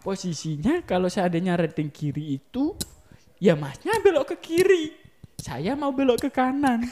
Posisinya 0.01 0.83
kalau 0.83 1.07
seandainya 1.07 1.55
rating 1.55 1.87
kiri 1.93 2.35
itu, 2.35 2.75
ya 3.39 3.55
masnya 3.55 3.95
belok 4.03 4.35
ke 4.35 4.51
kiri. 4.51 4.91
Saya 5.39 5.77
mau 5.79 5.95
belok 5.95 6.27
ke 6.27 6.29
kanan. 6.33 6.83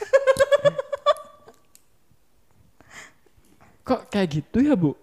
Kok 3.88 4.08
kayak 4.14 4.30
gitu 4.30 4.62
ya 4.64 4.78
bu? 4.78 4.94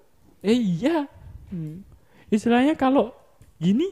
Eh 0.40 0.56
iya. 0.56 1.10
Hmm. 1.50 1.82
Istilahnya 2.30 2.78
kalau 2.78 3.10
gini 3.58 3.90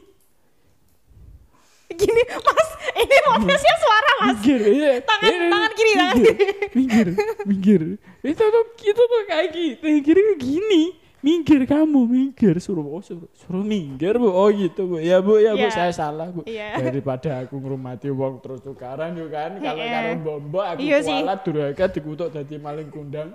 gini 1.97 2.23
mas. 2.29 2.69
Ini 2.95 3.17
podcastnya 3.23 3.75
suara 3.77 4.11
mas. 4.17 4.27
Minggir 4.35 4.61
iya. 4.67 4.91
Tangan- 5.01 5.23
Iya, 5.25 5.39
tangan 5.49 5.71
kiri, 5.73 5.91
tangan 5.93 6.15
minggir, 6.15 6.35
minggir 6.75 7.07
minggir. 7.45 7.81
Itu 8.21 8.43
tuh 8.45 8.63
itu 8.81 9.01
tuh 9.01 9.21
kayak 9.25 9.47
gitu 9.51 9.85
kiri 10.01 10.21
gini. 10.37 10.83
Minggir 11.19 11.65
kamu 11.65 12.05
minggir. 12.05 12.53
Suruh 12.61 12.85
oh, 12.85 13.01
suruh 13.01 13.25
suruh 13.33 13.65
minggir 13.65 14.13
bu. 14.15 14.29
Oh 14.29 14.45
gitu 14.47 14.85
bu. 14.85 15.01
Ya 15.01 15.17
bu 15.19 15.41
ya 15.41 15.57
bu. 15.57 15.65
Iya. 15.65 15.73
saya 15.73 15.89
salah 15.89 16.29
bu. 16.29 16.45
Iya. 16.45 16.77
daripada 16.77 17.41
aku 17.41 17.57
ngurmati 17.57 18.13
uang 18.13 18.37
terus 18.39 18.61
tukaran 18.61 19.17
yuk 19.17 19.33
kan. 19.33 19.57
Kalau 19.57 19.81
Iya. 19.81 19.89
karo 19.91 20.09
bombo 20.21 20.61
aku 20.61 20.79
Iya 20.79 21.01
kualat 21.01 21.39
durhaka 21.41 21.85
dikutuk 21.89 22.29
dadi 22.29 22.55
maling 22.55 22.93
kundang. 22.93 23.33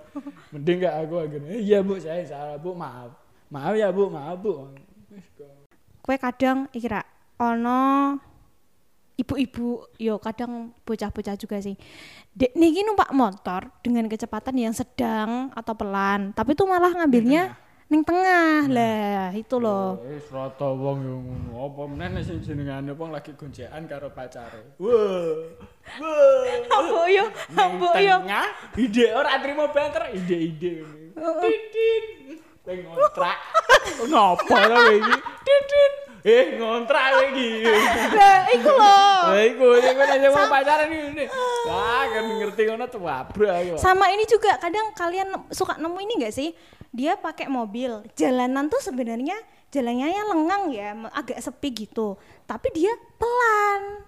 Mending 0.54 0.86
gak 0.86 0.94
aku 1.02 1.14
akhirnya 1.18 1.54
iya 1.58 1.82
bu 1.82 1.98
saya 1.98 2.22
salah 2.22 2.56
bu. 2.56 2.78
Maaf. 2.78 3.10
Maaf 3.50 3.74
ya 3.74 3.90
bu. 3.90 4.06
Maaf 4.06 4.38
bu. 4.38 4.70
Kue 6.00 6.14
kadang 6.14 6.70
ikira 6.70 7.02
ono 7.36 8.14
ibu-ibu 9.20 9.84
yo 10.00 10.16
kadang 10.16 10.72
bocah-bocah 10.88 11.36
juga 11.36 11.60
sih 11.60 11.76
dek 12.32 12.56
niki 12.56 12.80
numpak 12.80 13.12
motor 13.12 13.68
dengan 13.84 14.08
kecepatan 14.08 14.56
yang 14.56 14.72
sedang 14.72 15.52
atau 15.52 15.76
pelan 15.76 16.32
tapi 16.32 16.56
tuh 16.56 16.64
malah 16.64 16.88
ngambilnya 16.96 17.52
ning 17.90 18.06
tengah 18.06 18.70
lah 18.70 19.34
itu 19.34 19.58
loh 19.58 19.98
Wis 20.06 20.30
rata 20.30 20.70
wong 20.70 21.02
yo 21.02 21.16
ngono. 21.26 21.50
Apa 21.58 21.82
meneh 21.90 22.22
sing 22.22 22.38
jenengane 22.38 22.94
wong 22.94 23.10
lagi 23.10 23.34
goncekan 23.34 23.82
karo 23.90 24.14
pacare. 24.14 24.62
Wah. 24.82 25.34
Wah. 25.98 26.78
ambo 26.78 27.02
yo 27.10 27.26
ambo 27.58 27.90
Neng 27.90 28.06
yo 28.06 28.16
Tengah 28.22 28.48
ide 28.78 29.06
ora 29.10 29.42
trimo 29.42 29.66
banter 29.74 30.06
ide-ide. 30.14 30.86
Titin. 31.18 32.04
Pengen 32.62 32.94
ngontrak. 32.94 33.36
Ngopo 34.06 34.54
to 34.54 34.54
kowe 34.70 34.92
iki? 34.94 35.16
Titin. 35.42 36.09
Eh 36.20 36.60
ngontrak 36.60 37.32
iki. 37.32 37.64
lah 38.12 38.44
iku 38.52 38.70
loh 38.76 39.20
Lah 39.32 39.42
iku 39.44 39.66
iku 39.80 40.00
nek 40.04 40.28
wong 40.28 40.46
pacaran 40.52 40.88
ini. 40.92 41.24
Wah, 41.64 42.04
kan 42.12 42.24
ngerti 42.28 42.62
ngono 42.68 42.84
tuh 42.92 43.00
wabrak 43.00 43.54
aku. 43.64 43.80
sama 43.80 44.12
ini 44.12 44.28
juga 44.28 44.60
kadang 44.60 44.92
kalian 44.92 45.28
suka 45.48 45.80
nemu 45.80 45.98
ini 46.04 46.12
gak 46.26 46.34
sih? 46.36 46.52
Dia 46.92 47.16
pakai 47.16 47.48
mobil. 47.48 48.04
Jalanan 48.18 48.68
tuh 48.68 48.82
sebenarnya 48.82 49.38
jalannya 49.70 50.06
ya 50.10 50.22
lengang 50.28 50.62
ya 50.74 50.88
agak 51.14 51.40
sepi 51.40 51.86
gitu. 51.86 52.20
Tapi 52.44 52.68
dia 52.76 52.92
pelan. 53.16 54.04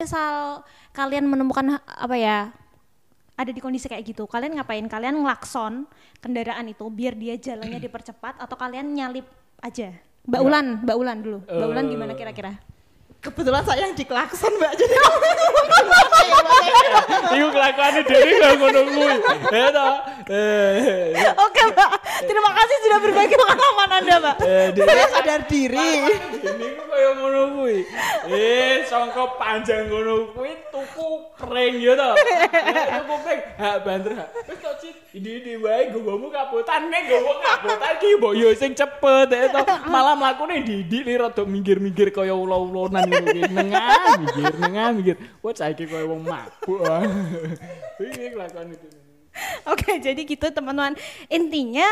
Misal 0.00 0.64
kalian 0.96 1.28
menemukan 1.28 1.78
apa 1.84 2.16
ya 2.16 2.38
ada 3.36 3.50
di 3.50 3.60
kondisi 3.60 3.90
kayak 3.90 4.08
gitu 4.08 4.24
kalian 4.24 4.56
ngapain? 4.56 4.86
Kalian 4.88 5.20
ngelakson 5.20 5.84
kendaraan 6.24 6.70
itu 6.70 6.88
biar 6.88 7.12
dia 7.12 7.36
jalannya 7.36 7.82
dipercepat 7.82 8.40
atau 8.40 8.56
kalian 8.56 8.88
nyalip 8.94 9.26
aja 9.60 10.11
Mbak 10.22 10.40
Ulan 10.40 10.66
Mbak 10.86 10.96
Ulan 10.96 11.16
dulu 11.18 11.38
Mbak 11.44 11.68
Ulan 11.68 11.84
gimana 11.90 12.12
kira-kira 12.14 12.52
Kebetulan 13.22 13.62
saya 13.62 13.86
yang 13.86 13.94
diklakson 13.94 14.50
mbak 14.58 14.74
jadi 14.74 14.94
Iku 17.32 17.48
kelakuane 17.48 18.00
dhewe 18.04 18.30
kok 18.36 18.52
ngono 18.60 18.80
kuwi. 18.84 19.14
Ya 19.48 19.68
ta. 19.70 19.88
Eh. 20.28 21.14
oke 21.32 21.62
Mbak 21.70 21.90
terima 22.26 22.50
kasih 22.52 22.76
sudah 22.82 22.98
berbagi 23.00 23.34
pengalaman 23.34 23.90
anda 23.94 24.14
Mbak 24.20 24.36
Eh, 24.42 24.66
saya 24.76 25.06
sadar 25.08 25.40
diri. 25.46 25.90
Ini 26.42 26.66
ku 26.76 26.82
kaya 26.84 27.10
ngono 27.16 27.40
kuwi. 27.56 27.78
Eh, 28.28 28.84
sangka 28.84 29.24
panjang 29.38 29.86
ngono 29.88 30.34
kuwi 30.34 30.52
tuku 30.68 31.08
pring 31.40 31.74
ya 31.78 31.94
to. 31.94 32.10
Eh, 32.12 32.86
Tuku 33.00 33.14
pring, 33.22 33.40
hak 33.56 33.76
banter 33.80 34.12
hak. 34.18 34.28
Wis 34.44 34.58
ini-ini 35.12 35.60
wae 35.60 35.92
gowomu 35.92 36.32
kapotan 36.32 36.88
nek 36.88 37.04
gowo 37.04 37.36
kapotan 37.44 38.00
ki 38.00 38.16
mbok 38.16 38.32
yo 38.32 38.48
sing 38.56 38.72
cepet 38.72 39.28
ya 39.28 39.52
to. 39.52 39.60
Malah 39.92 40.16
mlakune 40.16 40.64
didik 40.64 41.04
li 41.04 41.14
rada 41.20 41.44
minggir-minggir 41.44 42.08
kaya 42.08 42.32
ula-ulanan 42.32 43.04
ngono. 43.04 43.28
Nengah 43.52 44.16
minggir, 44.16 44.52
nengah 44.56 44.88
minggir. 44.96 45.16
Wah, 45.44 45.52
saiki 45.52 45.84
kaya 45.84 46.08
wong 46.08 46.24
mabuk. 46.24 46.80
Iki 48.00 48.32
kelakuan 48.32 48.72
itu. 48.72 48.86
Oke, 49.68 50.00
jadi 50.00 50.20
gitu 50.24 50.48
teman-teman. 50.48 50.96
Intinya 51.28 51.88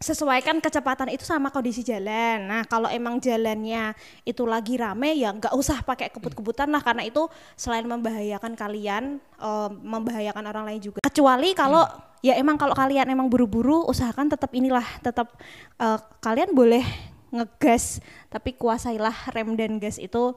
sesuaikan 0.00 0.62
kecepatan 0.62 1.10
itu 1.10 1.26
sama 1.26 1.50
kondisi 1.50 1.82
jalan. 1.82 2.46
Nah, 2.46 2.62
kalau 2.64 2.86
emang 2.88 3.18
jalannya 3.18 3.92
itu 4.22 4.46
lagi 4.46 4.78
rame 4.78 5.18
ya 5.18 5.34
nggak 5.34 5.52
usah 5.52 5.82
pakai 5.82 6.08
kebut-kebutan 6.14 6.70
lah 6.72 6.80
karena 6.80 7.04
itu 7.04 7.26
selain 7.58 7.84
membahayakan 7.84 8.54
kalian, 8.54 9.18
eh, 9.18 9.70
membahayakan 9.70 10.44
orang 10.46 10.64
lain 10.72 10.80
juga. 10.80 10.98
Kecuali 11.04 11.52
kalau 11.52 11.84
ya 12.20 12.34
emang 12.34 12.54
kalau 12.54 12.72
kalian 12.72 13.06
emang 13.06 13.26
buru-buru, 13.26 13.84
usahakan 13.84 14.28
tetap 14.28 14.50
inilah, 14.50 14.84
tetap 15.00 15.32
eh, 15.76 15.98
kalian 16.18 16.52
boleh 16.52 16.84
ngegas, 17.30 17.98
tapi 18.26 18.52
kuasailah 18.52 19.30
rem 19.30 19.54
dan 19.54 19.78
gas 19.78 19.96
itu 19.96 20.34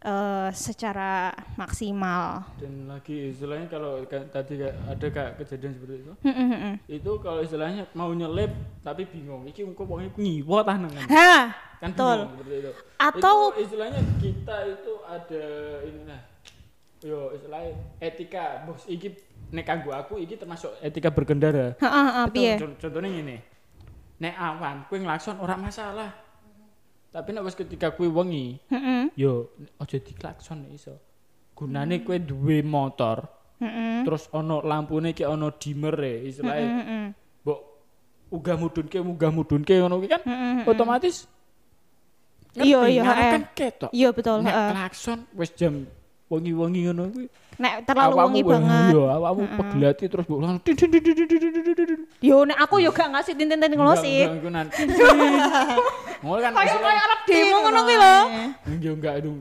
eh, 0.00 0.48
secara 0.50 1.28
maksimal. 1.54 2.42
Dan 2.56 2.88
lagi 2.88 3.30
istilahnya 3.30 3.68
kalau 3.68 4.00
ka- 4.04 4.26
tadi 4.26 4.56
ada 4.64 5.06
kayak 5.06 5.36
kejadian 5.36 5.76
seperti 5.76 5.94
itu, 6.00 6.12
Hmm, 6.20 6.34
hmm, 6.34 6.48
hmm. 6.50 6.74
itu 6.88 7.10
kalau 7.20 7.40
istilahnya 7.40 7.84
mau 7.92 8.10
nyelip 8.10 8.50
tapi 8.80 9.04
bingung 9.04 9.44
iki 9.44 9.60
wong 9.62 9.76
iku 10.02 10.16
ngiwo 10.16 10.58
ta 10.60 10.74
nengen 10.74 11.04
Hah, 11.04 11.52
kan 11.78 11.92
betul. 11.92 12.18
seperti 12.32 12.54
itu 12.58 12.72
Atau- 12.96 13.52
itu 13.52 13.60
istilahnya 13.62 14.00
kita 14.16 14.56
itu 14.66 14.92
ada 15.04 15.44
ini 15.84 16.00
nah 16.02 16.20
yo 17.00 17.32
istilahnya 17.32 17.72
etika 17.98 18.64
bos 18.64 18.84
iki 18.84 19.08
nek 19.50 19.64
kanggo 19.66 19.90
aku 19.90 20.22
iki 20.22 20.38
termasuk 20.38 20.70
etika 20.80 21.10
berkendara. 21.10 21.74
Heeh, 21.78 22.24
piye? 22.30 22.54
contohnya 22.58 23.10
ngene. 23.10 23.36
Nek 24.22 24.34
awan 24.38 24.76
kowe 24.86 24.98
nglakson 24.98 25.36
ora 25.42 25.58
masalah. 25.58 26.10
Tapi 27.10 27.28
nek 27.34 27.42
wis 27.42 27.58
ketika 27.58 27.90
kowe 27.90 28.06
wengi 28.06 28.62
Heeh. 28.70 29.10
yo 29.18 29.50
aja 29.82 29.98
diklakson 29.98 30.66
nek 30.66 30.72
iso. 30.78 30.94
Gunane 31.58 32.06
kowe 32.06 32.16
duwe 32.16 32.62
motor 32.62 33.26
Heeh. 33.58 34.06
terus 34.06 34.30
ono 34.32 34.62
lampune 34.62 35.12
ki 35.12 35.26
ono 35.26 35.50
dimmer 35.58 35.94
e 36.06 36.14
istilahnya. 36.30 36.68
Heeh. 36.70 37.04
mbok 37.42 37.60
Uga 38.30 38.54
mudunke, 38.54 39.02
munggah 39.02 39.34
mudunke 39.34 39.74
ngono 39.74 39.98
kuwi 39.98 40.06
kan? 40.06 40.22
Otomatis 40.70 41.26
Iya, 42.54 42.82
iya, 42.90 43.02
kan 43.06 43.46
ketok. 43.54 43.90
Iya 43.94 44.10
betul, 44.10 44.42
Nek 44.42 44.54
klakson 44.74 45.22
wis 45.38 45.54
jam 45.54 45.86
wangi-wangi 46.30 46.80
ngono 46.86 47.02
kuwi. 47.10 47.26
Nek 47.58 47.74
terlalu 47.84 48.14
wangi 48.16 48.40
banget. 48.46 48.94
Iya, 48.94 49.04
awakmu 49.18 49.44
pegelati 49.58 50.04
terus 50.06 50.24
mbok 50.30 50.38
ulang. 50.38 50.56
Yo 52.22 52.46
nek 52.46 52.58
aku 52.62 52.78
yo 52.78 52.94
gak 52.94 53.10
ngasih 53.10 53.34
tinten-tinten 53.34 53.74
ngono 53.74 53.98
sih. 53.98 54.30
Iku 54.30 54.48
nanti. 54.48 54.86
Ngono 56.22 56.38
kan. 56.38 56.52
Kayak 56.54 56.78
kayak 56.78 57.02
arep 57.04 57.20
demo 57.26 57.56
ngono 57.66 57.78
kuwi 57.82 57.96
lho. 57.98 58.16
Yo 58.78 58.90
enggak 58.94 59.14
dong. 59.26 59.36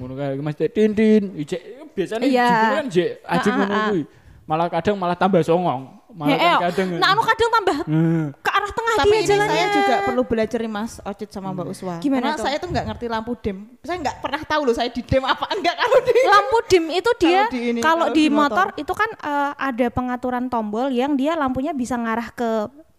Ngono 0.00 0.12
kae 0.16 0.40
Mas 0.40 0.56
Tintin. 0.56 1.22
Ijek 1.36 1.60
biasane 1.92 2.24
iya. 2.28 2.80
kan 2.80 2.88
jek 2.88 3.20
ajeng 3.24 3.52
ah, 3.52 3.56
ah, 3.56 3.60
ngono 3.60 3.76
ah. 3.76 3.86
kuwi. 3.92 4.02
Malah 4.48 4.66
kadang 4.72 4.96
malah 4.96 5.16
tambah 5.20 5.44
songong. 5.44 5.95
Malah 6.16 6.32
Ya, 6.32 6.54
kadang. 6.64 6.88
nah 6.96 7.08
anu 7.12 7.20
kadang 7.20 7.50
tambah 7.52 7.76
Hmm. 7.84 8.32
ke 8.34 8.50
arah 8.50 8.72
tengah 8.72 8.94
Tapi 8.96 9.04
dia 9.06 9.18
ini 9.18 9.28
jalannya. 9.28 9.52
saya 9.52 9.66
juga 9.70 9.94
perlu 10.02 10.22
belajar 10.24 10.58
nih 10.58 10.72
Mas 10.72 10.92
Ocit 10.98 11.28
sama 11.28 11.52
Mbak 11.52 11.66
Uswa. 11.68 11.94
Gimana 11.98 12.20
Karena 12.22 12.32
tuh? 12.32 12.44
saya 12.48 12.56
tuh 12.56 12.68
nggak 12.72 12.86
ngerti 12.86 13.06
lampu 13.06 13.32
dim. 13.36 13.56
Saya 13.80 13.96
nggak 14.00 14.16
pernah 14.18 14.40
tahu 14.42 14.60
loh 14.62 14.72
saya 14.72 14.88
di 14.88 15.02
dim 15.02 15.20
apa 15.22 15.44
enggak 15.46 15.76
kalau 15.76 15.98
di 16.00 16.12
lampu 16.26 16.56
dim 16.66 16.84
itu 16.90 17.10
dia 17.18 17.28
Kalau 17.38 17.52
di 17.52 17.60
ini, 17.60 17.80
kalau 17.80 17.96
kalau 18.00 18.06
di, 18.10 18.16
di 18.18 18.32
motor, 18.32 18.66
motor. 18.66 18.80
itu 18.80 18.92
kan 18.92 19.10
eh, 19.12 19.50
ada 19.54 19.86
pengaturan 19.88 20.44
tombol 20.46 20.88
yang 20.88 21.12
dia 21.14 21.32
lampunya 21.34 21.70
bisa 21.70 21.94
ngarah 21.94 22.28
ke 22.30 22.50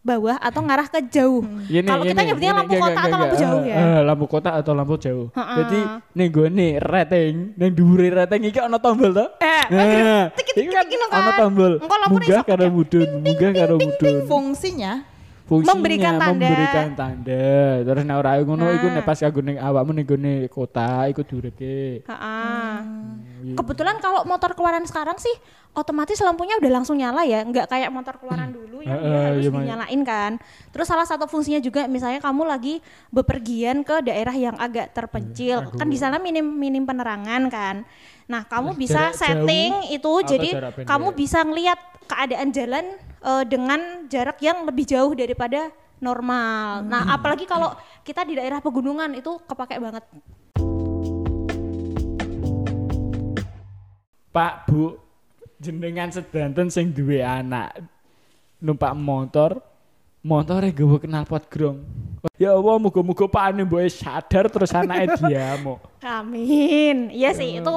bawah 0.08 0.40
atau 0.40 0.62
ngarah 0.64 0.88
ke 0.88 1.00
jauh. 1.12 1.44
Gini, 1.68 1.84
Kalau 1.84 2.04
kita 2.08 2.22
nyebutnya 2.24 2.54
lampu 2.56 2.74
kota 2.74 2.88
gini, 2.88 3.04
atau 3.04 3.18
lampu 3.20 3.36
jauh 3.36 3.62
ya? 3.62 3.76
eh, 3.76 4.00
lampu 4.08 4.26
kota 4.26 4.50
atau 4.56 4.72
lampu 4.72 4.96
jauh. 4.96 5.28
Ha-ha. 5.36 5.54
Jadi 5.60 5.80
ning 6.16 6.28
gone 6.32 6.68
rating, 6.80 7.34
ning 7.54 7.72
dhuwure 7.76 8.08
rating 8.10 8.42
iki 8.48 8.60
ana 8.64 8.80
tombol 8.80 9.12
to. 9.12 9.26
Eh, 9.44 9.64
Nah, 9.68 10.32
iki 10.32 10.64
kan 10.72 10.88
ana 11.12 11.32
tombol. 11.36 11.84
Munggah 12.08 12.44
karo 12.48 12.66
mudun, 12.72 13.10
munggah 13.20 13.52
karo 13.52 13.76
mudun. 13.76 14.16
fungsinya 14.24 15.04
Fungsinya 15.48 15.80
Memberikan 15.80 16.14
tanda. 16.20 16.44
memberikan 16.44 16.88
tanda. 16.92 17.48
Terus 17.88 18.04
nek 18.04 18.16
ora 18.20 18.36
ngono 18.44 18.68
iku 18.68 18.88
nek 18.92 19.04
pas 19.08 19.16
kanggo 19.16 19.40
ning 19.40 19.56
awakmu 19.56 19.96
ning 19.96 20.04
gone 20.04 20.34
kota 20.52 21.08
iku 21.08 21.24
diureke. 21.24 22.04
Ha-ha. 22.04 22.84
Hmm. 22.84 23.24
Kebetulan 23.38 24.02
kalau 24.02 24.26
motor 24.26 24.58
keluaran 24.58 24.84
sekarang 24.90 25.16
sih 25.22 25.32
otomatis 25.78 26.18
lampunya 26.26 26.58
udah 26.58 26.72
langsung 26.82 26.98
nyala 26.98 27.22
ya, 27.22 27.46
nggak 27.46 27.70
kayak 27.70 27.94
motor 27.94 28.18
keluaran 28.18 28.50
dulu 28.50 28.82
yang 28.82 28.98
dia 28.98 29.14
Heeh, 29.14 29.26
harus 29.30 29.46
iya, 29.46 29.54
dinyalain 29.54 30.02
kan. 30.02 30.32
Terus 30.74 30.88
salah 30.90 31.06
satu 31.06 31.30
fungsinya 31.30 31.62
juga 31.62 31.86
misalnya 31.86 32.18
kamu 32.18 32.44
lagi 32.50 32.82
bepergian 33.14 33.86
ke 33.86 34.02
daerah 34.02 34.34
yang 34.34 34.58
agak 34.58 34.90
terpencil, 34.98 35.70
Aduh. 35.70 35.78
kan 35.78 35.88
di 35.88 35.98
sana 36.02 36.18
minim 36.18 36.46
minim 36.46 36.82
penerangan 36.82 37.46
kan. 37.54 37.76
Nah, 38.26 38.42
kamu 38.50 38.74
Nah, 38.74 38.80
bisa 38.80 39.02
setting 39.14 39.72
jauh 39.72 39.94
itu 39.94 40.14
jadi 40.36 40.50
kamu 40.84 41.14
bisa 41.14 41.46
ngelihat 41.46 41.80
keadaan 42.10 42.50
jalan 42.50 42.86
eh, 43.18 43.44
dengan 43.46 44.10
jarak 44.10 44.42
yang 44.42 44.66
lebih 44.66 44.86
jauh 44.90 45.14
daripada 45.14 45.70
normal. 45.98 46.86
Nah, 46.86 47.02
Hmm. 47.06 47.16
apalagi 47.18 47.46
kalau 47.50 47.74
kita 48.06 48.22
di 48.26 48.38
daerah 48.38 48.62
pegunungan 48.62 49.14
itu 49.18 49.42
kepake 49.46 49.82
banget. 49.82 50.06
Pak 54.38 54.70
Bu 54.70 54.94
jenengan 55.58 56.14
sedanten 56.14 56.70
sing 56.70 56.94
duwe 56.94 57.26
anak 57.26 57.74
numpak 58.62 58.94
motor 58.94 59.58
motore 60.22 60.70
gawa 60.70 61.02
knalpot 61.02 61.50
grong 61.50 61.82
ya 62.38 62.54
Allah 62.54 62.78
muga-muga 62.78 63.26
pakane 63.26 63.66
mboke 63.66 63.90
sadar 63.90 64.46
terus 64.46 64.70
anake 64.78 65.18
diamuk 65.26 65.82
Amin. 66.06 67.10
Iya 67.10 67.34
sih 67.34 67.58
itu 67.58 67.74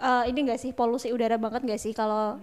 eh, 0.00 0.24
ini 0.32 0.48
enggak 0.48 0.64
sih 0.64 0.72
polusi 0.72 1.12
udara 1.12 1.36
banget 1.36 1.68
enggak 1.68 1.80
sih 1.84 1.92
kalau 1.92 2.40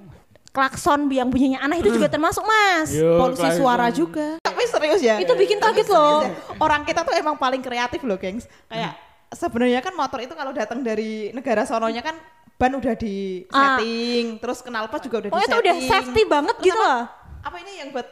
klakson 0.53 1.09
yang 1.09 1.33
bunyinya 1.33 1.65
aneh 1.65 1.81
itu 1.81 1.97
juga 1.97 2.05
termasuk 2.13 2.45
Mas. 2.45 2.93
Yo, 2.93 3.17
polusi 3.17 3.41
klakson. 3.41 3.57
suara 3.57 3.87
juga. 3.89 4.37
Tapi 4.45 4.69
serius 4.69 5.01
ya. 5.01 5.17
Itu 5.17 5.33
bikin 5.33 5.57
kaget 5.57 5.89
loh. 5.89 6.29
Orang 6.61 6.85
kita 6.85 7.01
tuh 7.01 7.13
emang 7.13 7.37
paling 7.37 7.61
kreatif 7.61 8.01
loh, 8.05 8.17
gengs. 8.17 8.49
Kayak 8.65 8.97
sebenarnya 9.33 9.81
kan 9.85 9.93
motor 9.93 10.17
itu 10.21 10.33
kalau 10.33 10.49
datang 10.53 10.81
dari 10.81 11.29
negara 11.29 11.61
sononya 11.65 12.01
kan 12.01 12.17
ban 12.57 12.73
udah 12.73 12.93
di 12.93 13.45
Ah. 13.47 13.77
setting, 13.77 14.25
terus 14.37 14.59
knalpot 14.59 14.97
juga 14.99 15.15
udah 15.19 15.29
Oh 15.29 15.35
di 15.35 15.39
itu 15.39 15.47
setting. 15.47 15.61
udah 15.63 15.75
safety 15.87 16.23
banget 16.25 16.55
Terus 16.55 16.65
gitu 16.65 16.75
apa- 16.75 16.89
loh. 16.89 17.01
Apa 17.43 17.55
ini 17.59 17.71
yang 17.77 17.89
buat 17.91 18.07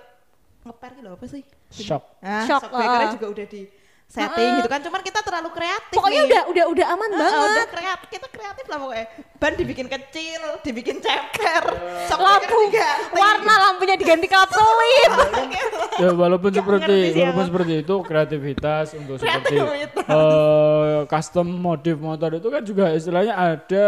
ngeper 0.63 0.91
gitu 0.95 1.10
apa 1.12 1.25
sih? 1.25 1.41
shock 1.67 2.03
Nah, 2.19 2.45
Shock, 2.45 2.62
shock, 2.62 2.71
breakernya 2.71 3.03
ah. 3.03 3.12
juga 3.12 3.27
udah 3.27 3.45
di 3.47 3.62
setting 4.08 4.49
gitu 4.55 4.67
kan. 4.67 4.79
Cuman 4.79 5.01
kita 5.01 5.19
terlalu 5.19 5.49
kreatif 5.51 5.91
Pokoknya 5.91 6.13
nih. 6.15 6.27
udah 6.27 6.41
udah 6.47 6.65
udah 6.69 6.86
aman 6.88 7.10
Ah, 7.10 7.17
banget. 7.17 7.49
udah 7.51 7.67
kreatif, 7.69 8.08
kita 8.12 8.27
kreatif 8.29 8.65
lah 8.65 8.77
pokoknya. 8.79 9.05
Ban 9.36 9.53
dibikin 9.55 9.88
kecil, 9.88 10.41
dibikin 10.62 10.97
ceper, 10.99 11.63
shock 12.05 12.19
Lampu 12.19 12.45
breaker 12.47 12.69
diganti. 12.71 13.17
warna 13.17 13.53
lampunya 13.60 13.95
diganti 13.95 14.27
kapsulin. 14.27 15.12
ya 16.01 16.10
walaupun 16.12 16.51
seperti 16.51 16.97
walaupun 17.13 17.45
seperti 17.45 17.73
itu 17.79 17.95
kreativitas 18.03 18.86
untuk 18.93 19.15
seperti 19.17 19.58
Kreativitas. 19.58 20.05
eh, 20.08 20.97
custom 21.08 21.47
modif 21.49 21.97
motor 21.97 22.29
itu 22.31 22.47
kan 22.47 22.62
juga 22.62 22.86
istilahnya 22.91 23.34
ada 23.34 23.86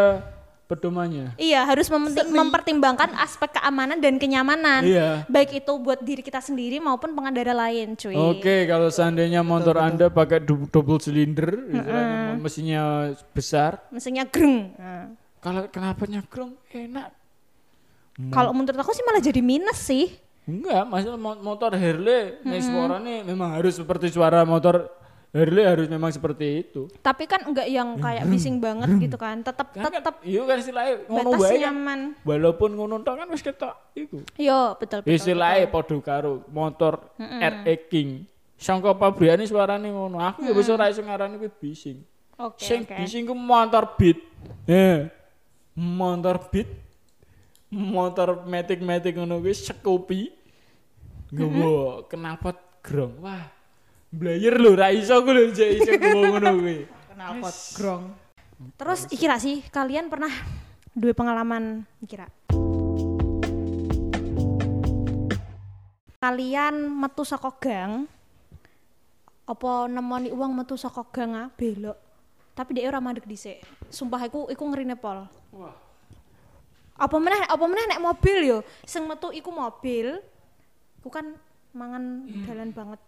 pedomannya 0.67 1.33
iya 1.39 1.63
harus 1.63 1.87
mementi- 1.87 2.27
mempertimbangkan 2.27 3.15
aspek 3.17 3.55
keamanan 3.55 3.97
dan 3.97 4.19
kenyamanan. 4.19 4.83
Iya. 4.83 5.23
Baik 5.25 5.63
itu 5.63 5.71
buat 5.79 6.03
diri 6.03 6.19
kita 6.19 6.43
sendiri 6.43 6.77
maupun 6.77 7.15
pengendara 7.15 7.55
lain, 7.55 7.95
cuy. 7.95 8.13
Oke, 8.13 8.67
kalau 8.67 8.91
seandainya 8.91 9.41
motor 9.41 9.79
Anda 9.79 10.11
pakai 10.11 10.43
du- 10.43 10.67
double 10.67 10.99
silinder, 10.99 11.55
istilahnya 11.71 12.35
mesinnya 12.37 12.83
besar, 13.31 13.79
Mesinnya 13.89 14.27
greng. 14.27 14.75
Nah. 14.75 15.15
kalau 15.39 15.71
kenapa 15.71 16.03
nyakrong 16.03 16.51
enak? 16.67 17.15
Kalau 18.29 18.51
menurut 18.51 18.75
aku 18.75 18.91
sih 18.91 19.05
malah 19.05 19.21
jadi 19.21 19.39
minus 19.39 19.79
sih. 19.79 20.09
Enggak, 20.47 20.83
mo- 21.15 21.41
motor 21.43 21.75
Harley, 21.75 22.39
nih 22.41 22.61
suaranya 22.63 23.23
memang 23.23 23.55
harus 23.55 23.75
seperti 23.77 24.07
suara 24.09 24.41
motor 24.41 24.87
Harley 25.27 25.63
harus 25.63 25.85
memang 25.85 26.07
seperti 26.07 26.63
itu. 26.63 26.87
Tapi 26.97 27.27
kan 27.27 27.43
enggak 27.43 27.67
yang 27.67 27.99
kayak 27.99 28.23
bising 28.25 28.57
banget 28.57 28.87
gitu 28.97 29.15
kan. 29.15 29.43
Tetap 29.43 29.69
Kan 29.69 29.91
tetap 29.91 30.15
iya 30.23 30.41
kan 30.41 30.57
istilahnya 30.57 30.93
ngono 31.05 31.29
wae 31.35 31.51
kan. 31.51 31.59
nyaman. 31.61 31.99
Walaupun 32.23 32.69
ngono 32.73 32.95
tok 33.01 33.15
kan 33.17 33.27
wis 33.27 33.41
ketok 33.41 33.75
iku. 33.93 34.23
Yo, 34.35 34.73
betul 34.75 35.03
betul. 35.03 35.13
Istilahnya 35.13 35.67
padha 35.67 35.95
karo 35.99 36.47
motor 36.47 37.11
RE 37.19 37.75
King. 37.85 38.23
Sangka 38.55 38.95
pabrikane 38.95 39.43
suarane 39.43 39.85
ngono. 39.87 40.17
Aku 40.17 40.41
ya 40.41 40.51
wis 40.51 40.65
ora 40.67 40.87
iso 40.87 41.03
ngarani 41.03 41.37
kuwi 41.37 41.51
bising. 41.53 42.01
Oke, 42.37 42.63
Sing 42.63 42.87
oke. 42.87 42.95
bising 42.95 43.23
ku 43.25 43.35
motor 43.35 43.93
beat. 43.93 44.17
Eh. 44.65 45.11
Motor 45.75 46.39
beat. 46.49 46.71
Motor 47.67 48.47
metik-metik 48.47 49.13
ngono 49.13 49.37
kuwi 49.37 49.53
Scoopy. 49.53 50.21
Nggawa 51.29 52.07
knalpot 52.07 52.57
grong. 52.79 53.19
Wah. 53.19 53.51
Blayer 54.07 54.55
lho 54.55 54.71
ra 54.71 54.87
iso 54.95 55.19
ku 55.19 55.35
lho 55.35 55.51
jek 55.51 55.83
iso 55.83 55.91
ngono 55.99 56.63
kuwi. 56.63 56.87
knalpot 57.11 57.55
grong. 57.75 58.03
Terus 58.79 59.03
kira 59.11 59.35
sih 59.35 59.59
kalian 59.67 60.07
pernah 60.07 60.31
dua 60.95 61.11
pengalaman 61.11 61.83
kira? 62.07 62.31
Kalian 66.23 66.87
metu 66.87 67.27
saka 67.27 67.51
gang 67.59 68.07
apa 69.43 69.71
nemoni 69.91 70.31
uang 70.31 70.55
metu 70.55 70.79
saka 70.79 71.03
gang 71.11 71.35
ah, 71.35 71.51
belok. 71.51 71.99
Tapi 72.55 72.79
dia 72.79 72.87
ora 72.87 73.03
mandek 73.03 73.27
dhisik. 73.27 73.59
Sumpah 73.91 74.23
iku 74.23 74.47
iku 74.47 74.63
ngerine 74.71 74.95
pol. 74.95 75.27
Wah. 75.51 75.75
Apa 76.95 77.19
meneh 77.19 77.43
apa 77.43 77.65
meneh 77.67 77.85
nek 77.91 78.01
mobil 78.01 78.39
yo, 78.39 78.57
sing 78.87 79.03
metu 79.03 79.35
iku 79.35 79.51
mobil. 79.51 80.15
Iku 81.03 81.11
kan 81.11 81.35
mangan 81.75 82.23
dalan 82.47 82.71
banget. 82.71 83.01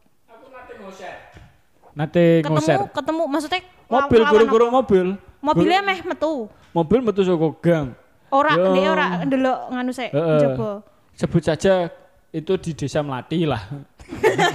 Nate 1.98 2.46
Ketemu 2.46 2.56
ngoser. 2.56 2.78
ketemu 2.94 3.24
maksudnya 3.28 3.62
Mobil 3.90 4.22
guru-guru 4.22 4.66
mobil. 4.70 5.06
Mobilnya 5.42 5.82
meh 5.82 6.00
metu. 6.06 6.46
Mobil 6.70 7.00
metu 7.02 7.26
saka 7.26 7.50
gang. 7.60 7.88
Ora, 8.30 8.54
dia 8.78 8.88
ora 8.94 9.06
ndelok 9.26 9.58
nganu 9.74 9.92
sik 9.92 10.14
njaba. 10.14 10.86
Sebut 11.18 11.42
saja 11.42 11.90
itu 12.30 12.54
di 12.62 12.72
desa 12.78 13.02
Melati 13.02 13.50
lah. 13.50 13.60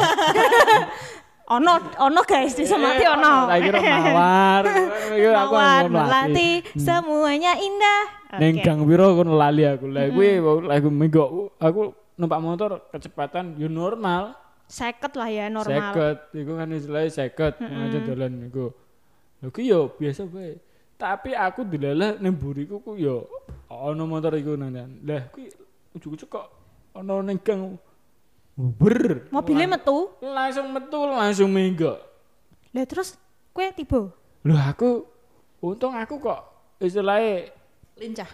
Ono, 1.45 1.77
ono 2.01 2.25
guys, 2.25 2.57
di 2.57 2.65
Semati 2.65 3.05
ono. 3.05 3.53
Tak 3.53 3.59
kira 3.61 3.79
mawar. 3.85 4.63
Aku 4.65 5.53
Mawar, 5.53 5.83
melati, 5.93 6.65
semuanya 6.73 7.53
indah. 7.61 8.03
Ning 8.41 8.57
Oke. 8.57 8.65
gang 8.65 8.81
piro 8.89 9.13
aku 9.13 9.29
lali 9.29 9.69
aku. 9.69 9.85
Lah 9.93 10.09
kuwi 10.09 10.41
lagu 10.65 10.89
minggu 10.89 11.21
aku 11.61 11.93
numpak 12.17 12.41
motor 12.41 12.71
kecepatan 12.89 13.61
yo 13.61 13.69
normal. 13.69 14.33
Seket 14.65 15.13
lah 15.15 15.29
ya 15.29 15.47
normal. 15.53 15.93
Seket, 15.93 16.19
iku 16.41 16.53
kan 16.57 16.69
istilahnya 16.73 17.11
seket 17.13 17.55
aja 17.61 17.99
dolan 18.01 18.33
iku. 18.49 18.73
Lho 19.45 19.49
ku 19.53 19.61
yo 19.61 19.93
biasa 19.95 20.25
bae. 20.25 20.57
Tapi 20.97 21.37
aku 21.37 21.69
dilalah 21.69 22.17
ning 22.17 22.33
buriku 22.33 22.81
ku 22.81 22.97
yo 22.97 23.29
ono 23.69 24.03
motor 24.09 24.33
iku 24.41 24.57
nang. 24.57 24.73
Lah 25.05 25.29
kuwi 25.29 25.53
ujug-ujug 25.95 26.29
kok 26.33 26.47
ono 26.97 27.21
ning 27.21 27.39
gang 27.45 27.77
ber. 28.57 29.29
Mobilnya 29.29 29.77
metu. 29.77 30.15
langsung 30.25 30.67
metu 30.73 31.01
langsung 31.05 31.51
minggu. 31.53 32.01
Lah 32.73 32.85
terus 32.89 33.21
kue 33.53 33.69
tiba. 33.77 34.09
Loh 34.45 34.61
aku 34.61 35.05
untung 35.61 35.93
aku 35.93 36.21
kok 36.21 36.41
istilahnya 36.81 37.53
Lincah. 37.95 38.27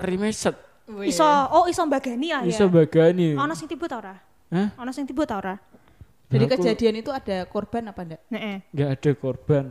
remeset 0.00 0.56
Iso, 0.86 1.26
oh 1.26 1.66
iso 1.66 1.82
mbagani 1.82 2.30
lah 2.30 2.46
ya. 2.46 2.54
iso 2.54 2.70
bagani. 2.70 3.34
Ono 3.34 3.52
sing 3.58 3.66
tiba 3.66 3.90
ta 3.90 3.98
ora? 3.98 4.14
Hah? 4.50 4.68
Ono 4.78 4.90
sing 4.94 5.06
tiba 5.06 5.26
ta 5.26 5.38
ora? 5.42 5.56
Jadi 6.26 6.44
Aku- 6.46 6.52
kejadian 6.58 6.94
itu 7.02 7.10
ada 7.14 7.46
korban 7.46 7.86
apa 7.90 8.00
enggak? 8.02 8.22
Heeh. 8.34 8.56
nggak 8.74 8.90
ada 8.98 9.10
korban 9.14 9.64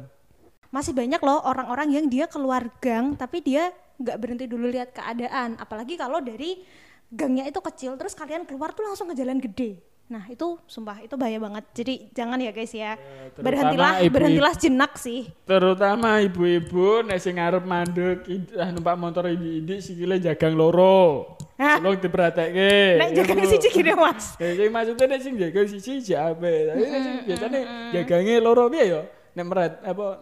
Masih 0.71 0.91
banyak 0.91 1.23
loh 1.23 1.39
orang-orang 1.47 1.88
yang 1.88 2.05
dia 2.11 2.27
keluar 2.27 2.67
gang 2.83 3.15
tapi 3.15 3.39
dia 3.39 3.71
nggak 3.95 4.17
berhenti 4.19 4.45
dulu 4.47 4.67
lihat 4.67 4.91
keadaan. 4.91 5.55
Apalagi 5.55 5.95
kalau 5.95 6.19
dari 6.19 6.59
gangnya 7.07 7.47
itu 7.47 7.63
kecil 7.63 7.95
terus 7.95 8.11
kalian 8.11 8.43
keluar 8.43 8.75
tuh 8.75 8.83
langsung 8.83 9.07
ke 9.07 9.15
jalan 9.15 9.39
gede. 9.39 9.79
Nah 10.05 10.21
itu 10.29 10.61
sumpah 10.69 11.01
itu 11.01 11.17
bahaya 11.17 11.41
banget. 11.41 11.65
Jadi 11.73 11.93
jangan 12.13 12.37
ya 12.37 12.53
guys 12.53 12.69
ya. 12.69 12.93
terutama 13.33 13.41
berhentilah 13.41 13.91
ibu-ibu. 13.97 14.13
berhentilah 14.13 14.53
jenak 14.53 14.91
sih. 15.01 15.21
terutama 15.49 16.09
ibu-ibu 16.21 17.01
nek 17.01 17.17
sing 17.17 17.41
ngarep 17.41 17.65
mandek 17.65 18.21
ah, 18.53 18.69
numpak 18.69 18.95
motor 19.01 19.25
ini 19.33 19.81
sikile 19.81 20.21
jagang 20.21 20.53
loro 20.53 21.33
tolong 21.57 21.97
diperhatiin 21.97 23.01
Nek 23.01 23.09
jaga 23.17 23.33
siji 23.49 23.67
kiri 23.73 23.97
mas. 23.97 24.37
Ya 24.37 24.69
maksudnya 24.69 25.05
nek 25.09 25.19
sing 25.25 25.33
jaga 25.41 25.59
siji 25.65 26.05
jak 26.05 26.37
ape. 26.37 26.53
Tapi 26.69 26.83
sing 26.85 27.13
biasane 27.25 27.59
jagange 27.97 28.33
loro 28.37 28.69
piye 28.69 28.85
ya? 28.93 29.01
Nek 29.33 29.45
meret 29.49 29.73
apa 29.81 30.21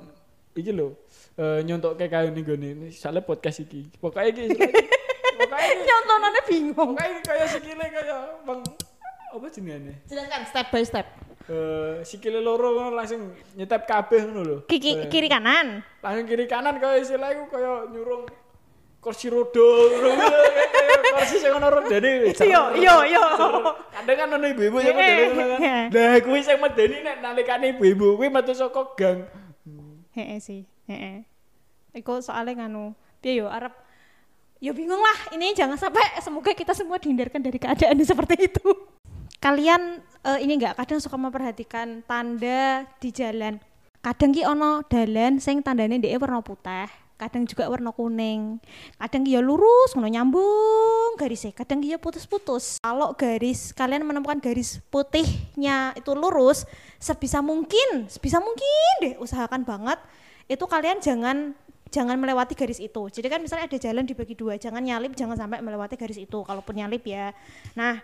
iki 0.55 0.71
lho. 0.71 0.95
Eh 1.35 1.59
nyontokke 1.67 2.07
kayu 2.07 2.31
ning 2.31 2.47
gone 2.47 2.69
sale 2.95 3.19
podcast 3.19 3.67
iki. 3.67 3.83
Pokoke 3.99 4.31
iki 4.31 4.47
pokoke 5.43 5.59
iki 5.59 5.83
Nyontonannya 5.83 6.41
bingung. 6.47 6.91
pokoke 6.95 7.03
iki 7.03 7.21
kaya 7.27 7.45
sikile 7.51 7.85
kaya 7.91 8.17
bang 8.47 8.61
apa 9.33 9.45
jenenge? 9.49 9.93
Jelaskan 10.05 10.41
step 10.45 10.67
by 10.69 10.83
step. 10.85 11.07
Eh 11.49 12.05
sikile 12.05 12.39
loro 12.39 12.77
ngono 12.77 12.93
langsung 12.93 13.33
nyetep 13.57 13.81
kabeh 13.89 14.29
ngono 14.29 14.41
lho. 14.45 14.57
Kiki, 14.69 15.09
kiri 15.09 15.27
kanan. 15.27 15.81
Langsung 16.05 16.25
kiri 16.29 16.45
kanan 16.45 16.77
kaya 16.77 17.01
istilah 17.01 17.33
iku 17.33 17.49
kaya 17.49 17.89
nyurung 17.89 18.29
kursi 19.01 19.27
roda 19.27 19.69
ngono 19.89 20.09
kaya 20.15 20.39
kursi 21.17 21.35
sing 21.41 21.51
ono 21.51 21.67
rodane. 21.67 22.29
Iya, 22.29 22.61
iya, 22.77 22.95
iya. 23.09 23.25
Kadang 23.91 24.17
kan 24.21 24.27
ono 24.37 24.45
ibu-ibu 24.47 24.77
sing 24.79 24.95
medeni 24.95 25.23
ngono 25.33 25.45
kan. 25.49 25.59
Heeh. 25.59 25.85
Lah 25.89 26.15
kuwi 26.21 26.39
sing 26.45 26.57
medeni 26.61 26.97
nek 27.01 27.17
nalikane 27.19 27.65
ibu-ibu 27.73 28.15
kuwi 28.21 28.29
metu 28.29 28.53
saka 28.53 28.85
gang. 28.93 29.25
Heeh 30.13 30.37
sih, 30.37 30.69
heeh. 30.85 31.25
Iku 31.97 32.21
soalnya 32.21 32.65
nganu, 32.65 32.93
piye 33.17 33.41
yo 33.41 33.49
Arab 33.49 33.73
Ya 34.63 34.71
bingung 34.71 35.03
lah, 35.03 35.35
ini 35.35 35.51
jangan 35.51 35.75
sampai 35.75 36.23
semoga 36.23 36.55
kita 36.55 36.71
semua 36.71 36.95
dihindarkan 36.95 37.43
dari 37.43 37.59
keadaan 37.59 37.99
seperti 38.07 38.47
itu. 38.47 38.92
Kalian 39.43 39.99
eh, 40.23 40.39
ini 40.39 40.55
enggak 40.55 40.79
kadang 40.79 41.03
suka 41.03 41.19
memperhatikan 41.19 41.99
tanda 42.07 42.87
di 43.03 43.11
jalan. 43.11 43.59
Kadang 43.99 44.31
ki 44.31 44.47
ono 44.47 44.87
dalan 44.87 45.43
sing 45.43 45.59
tandane 45.59 45.99
ndeke 45.99 46.15
warna 46.15 46.39
putih, 46.39 46.87
kadang 47.19 47.43
juga 47.43 47.67
warna 47.67 47.91
kuning. 47.91 48.63
Kadang 48.95 49.27
ya 49.27 49.43
lurus 49.43 49.99
ngono 49.99 50.07
nyambung 50.07 51.19
garisnya, 51.19 51.51
kadang 51.51 51.83
ya 51.83 51.99
putus-putus. 51.99 52.79
Kalau 52.79 53.11
garis 53.19 53.75
kalian 53.75 54.07
menemukan 54.07 54.39
garis 54.39 54.79
putihnya 54.87 55.91
itu 55.99 56.11
lurus, 56.15 56.63
sebisa 56.95 57.43
mungkin, 57.43 58.07
sebisa 58.07 58.39
mungkin 58.39 58.91
deh 59.03 59.19
usahakan 59.19 59.67
banget 59.67 59.99
itu 60.47 60.63
kalian 60.67 61.03
jangan 61.03 61.51
jangan 61.91 62.15
melewati 62.15 62.55
garis 62.55 62.79
itu. 62.79 63.11
Jadi 63.11 63.27
kan 63.27 63.43
misalnya 63.43 63.67
ada 63.67 63.75
jalan 63.75 64.07
dibagi 64.07 64.39
dua, 64.39 64.55
jangan 64.55 64.81
nyalip, 64.81 65.13
jangan 65.19 65.35
sampai 65.35 65.59
melewati 65.59 65.99
garis 65.99 66.17
itu. 66.17 66.39
Kalaupun 66.41 66.79
nyalip 66.79 67.05
ya. 67.05 67.35
Nah, 67.77 68.01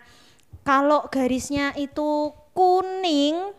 kalau 0.62 1.06
garisnya 1.08 1.72
itu 1.74 2.30
kuning, 2.52 3.54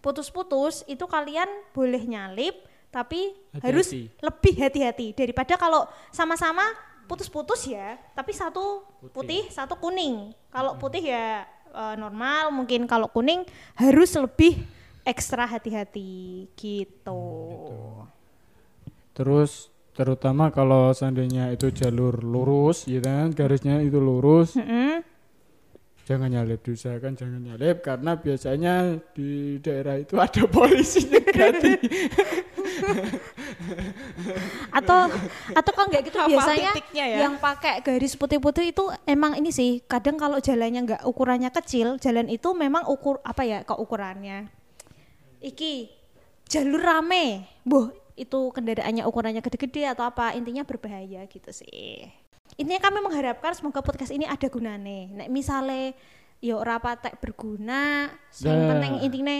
putus-putus, 0.00 0.82
itu 0.88 1.04
kalian 1.06 1.46
boleh 1.70 2.02
nyalip, 2.02 2.56
tapi 2.90 3.32
Hati-hati. 3.54 3.64
harus 3.64 3.88
lebih 4.20 4.54
hati-hati 4.58 5.06
daripada 5.14 5.54
kalau 5.56 5.86
sama-sama 6.10 6.62
putus-putus 7.06 7.68
ya, 7.68 8.00
tapi 8.16 8.32
satu 8.32 8.82
putih, 9.12 9.46
satu 9.52 9.76
kuning. 9.76 10.32
Kalau 10.48 10.74
putih 10.80 11.12
ya 11.12 11.44
eh, 11.70 11.94
normal, 11.96 12.50
mungkin 12.50 12.88
kalau 12.88 13.08
kuning 13.08 13.44
harus 13.76 14.10
lebih 14.16 14.58
ekstra 15.02 15.46
hati-hati 15.46 16.46
gitu. 16.54 17.22
Terus 19.12 19.68
terutama 19.92 20.48
kalau 20.48 20.88
seandainya 20.96 21.52
itu 21.52 21.68
jalur 21.68 22.16
lurus 22.24 22.88
gitu 22.88 23.04
kan 23.04 23.28
garisnya 23.36 23.84
itu 23.84 24.00
lurus 24.00 24.56
Mm-mm. 24.56 25.04
Jangan 26.12 26.28
nyalip 26.28 26.60
diusahakan 26.60 27.16
jangan 27.16 27.40
nyalip 27.40 27.80
karena 27.80 28.12
biasanya 28.20 29.00
di 29.16 29.56
daerah 29.64 29.96
itu 29.96 30.20
ada 30.20 30.44
polisi 30.44 31.08
nyegati 31.08 31.72
atau 34.78 35.08
atau 35.56 35.72
kalau 35.72 35.88
nggak 35.88 36.04
gitu 36.12 36.18
Hafal 36.20 36.36
biasanya 36.36 36.72
ya. 36.92 37.24
yang 37.24 37.40
pakai 37.40 37.80
garis 37.80 38.12
putih-putih 38.20 38.76
itu 38.76 38.84
emang 39.08 39.40
ini 39.40 39.48
sih 39.48 39.80
kadang 39.88 40.20
kalau 40.20 40.36
jalannya 40.36 40.84
nggak 40.84 41.02
ukurannya 41.08 41.48
kecil 41.48 41.96
jalan 41.96 42.28
itu 42.28 42.52
memang 42.52 42.84
ukur 42.92 43.24
apa 43.24 43.48
ya 43.48 43.64
kok 43.64 43.80
ukurannya 43.80 44.52
iki 45.40 45.88
jalur 46.52 46.84
rame. 46.84 47.48
Boh 47.64 47.88
itu 48.12 48.52
kendaraannya 48.52 49.08
ukurannya 49.08 49.40
gede-gede 49.40 49.88
atau 49.88 50.04
apa 50.04 50.36
intinya 50.36 50.68
berbahaya 50.68 51.24
gitu 51.26 51.48
sih 51.48 52.21
intinya 52.54 52.80
kami 52.80 52.98
mengharapkan 53.00 53.52
semoga 53.52 53.80
podcast 53.80 54.10
ini 54.10 54.24
ada 54.24 54.46
gunane. 54.46 55.12
Nek 55.12 55.28
misale 55.28 55.96
yo 56.38 56.58
ora 56.58 56.76
patek 56.76 57.16
berguna 57.16 58.10
yang 58.38 58.58
Nah. 58.58 58.68
penting 58.68 58.92
intinya 59.02 59.36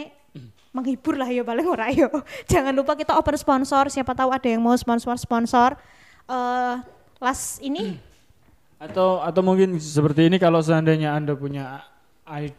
menghibur 0.71 1.15
lah 1.15 1.27
ya 1.27 1.43
paling 1.43 1.67
ora 1.67 1.91
yo 1.91 2.09
jangan 2.51 2.73
lupa 2.73 2.95
kita 2.95 3.13
open 3.13 3.37
sponsor 3.37 3.89
siapa 3.89 4.15
tahu 4.15 4.31
ada 4.31 4.47
yang 4.47 4.59
mau 4.59 4.73
sponsor 4.73 5.13
sponsor 5.17 5.77
eh 6.25 6.75
las 7.19 7.59
ini. 7.61 7.99
Atau 8.83 9.19
atau 9.19 9.43
mungkin 9.43 9.79
seperti 9.79 10.27
ini 10.27 10.39
kalau 10.39 10.59
seandainya 10.59 11.15
anda 11.15 11.35
punya 11.35 11.87
i- 12.27 12.51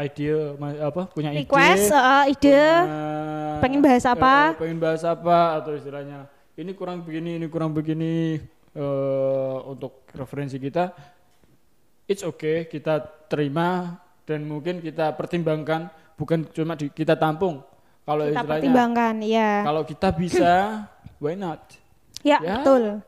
idea 0.00 0.58
ma- 0.58 0.74
apa 0.82 1.06
punya 1.06 1.30
ide 1.30 1.46
request 1.46 1.90
eh, 1.90 2.34
ide. 2.34 2.50
Punya, 2.50 3.58
pengen 3.62 3.78
bahas 3.78 4.02
apa? 4.02 4.34
eh, 4.48 4.58
pengen 4.58 4.78
bahas 4.78 5.02
apa 5.02 5.38
atau 5.54 5.70
istilahnya 5.72 6.26
ini 6.54 6.74
kurang 6.74 7.02
begini 7.02 7.38
ini 7.38 7.46
kurang 7.46 7.70
begini 7.70 8.42
eh, 8.72 9.58
untuk 9.68 10.06
referensi 10.12 10.56
kita 10.56 10.92
it's 12.08 12.24
okay 12.26 12.66
kita 12.66 13.00
terima 13.30 13.96
dan 14.28 14.46
mungkin 14.46 14.78
kita 14.78 15.12
pertimbangkan 15.18 15.90
bukan 16.14 16.46
cuma 16.54 16.78
di, 16.78 16.86
kita 16.92 17.18
tampung. 17.18 17.64
Kalau 18.02 18.26
kita 18.26 18.34
istilahnya 18.34 18.50
pertimbangkan 18.58 19.14
ya 19.22 19.50
kalau 19.62 19.82
kita 19.86 20.08
bisa 20.14 20.52
why 21.22 21.34
not? 21.38 21.58
Ya, 22.22 22.38
Ya. 22.42 22.62
betul. 22.62 23.02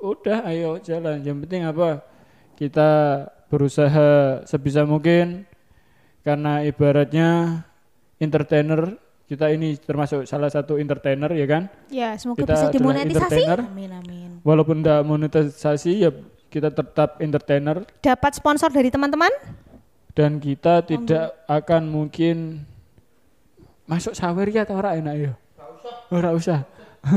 Udah 0.00 0.38
ayo 0.48 0.80
jalan. 0.80 1.20
Yang 1.24 1.36
penting 1.44 1.62
apa? 1.64 2.04
Kita 2.56 2.88
berusaha 3.52 4.40
sebisa 4.48 4.84
mungkin 4.88 5.44
karena 6.24 6.64
ibaratnya 6.64 7.62
entertainer 8.16 8.96
kita 9.26 9.50
ini 9.52 9.76
termasuk 9.76 10.24
salah 10.24 10.48
satu 10.48 10.80
entertainer 10.80 11.28
ya 11.32 11.46
kan? 11.48 11.62
Ya 11.92 12.16
semoga 12.16 12.44
kita 12.44 12.52
bisa 12.54 12.66
dimonetisasi 12.72 13.40
Amin 13.60 13.92
amin. 13.92 14.35
Walaupun 14.46 14.78
tidak 14.78 15.02
monetisasi 15.02 16.06
ya 16.06 16.14
kita 16.46 16.70
tetap 16.70 17.18
entertainer. 17.18 17.82
Dapat 17.98 18.38
sponsor 18.38 18.70
dari 18.70 18.94
teman-teman? 18.94 19.34
Dan 20.14 20.38
kita 20.38 20.86
tidak 20.86 21.34
akan 21.50 21.90
mungkin 21.90 22.62
masuk 23.90 24.14
sawer 24.14 24.46
ya 24.48 24.62
atau 24.62 24.78
ora 24.78 24.94
enak 24.94 25.14
ya? 25.18 25.32
Ora 26.14 26.30
usah. 26.32 26.62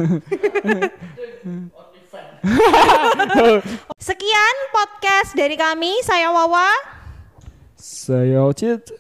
Sekian 4.10 4.56
podcast 4.74 5.38
dari 5.38 5.56
kami. 5.56 6.02
Saya 6.02 6.34
Wawa. 6.34 6.74
Saya 7.78 8.44
Ocit. 8.44 8.92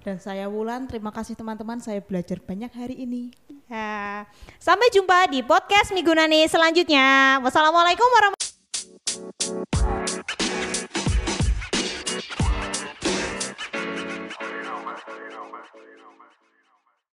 Dan 0.00 0.16
saya 0.16 0.48
Wulan, 0.48 0.88
terima 0.88 1.12
kasih 1.12 1.36
teman-teman. 1.36 1.84
Saya 1.84 2.00
belajar 2.00 2.40
banyak 2.40 2.72
hari 2.72 3.04
ini. 3.04 3.28
Ya. 3.68 4.24
Sampai 4.56 4.88
jumpa 4.88 5.28
di 5.28 5.44
podcast 5.44 5.92
Migunani 5.92 6.48
selanjutnya. 6.48 7.36
Wassalamualaikum 7.44 8.08
warahmatullahi 8.08 8.40
wabarakatuh. 8.40 9.68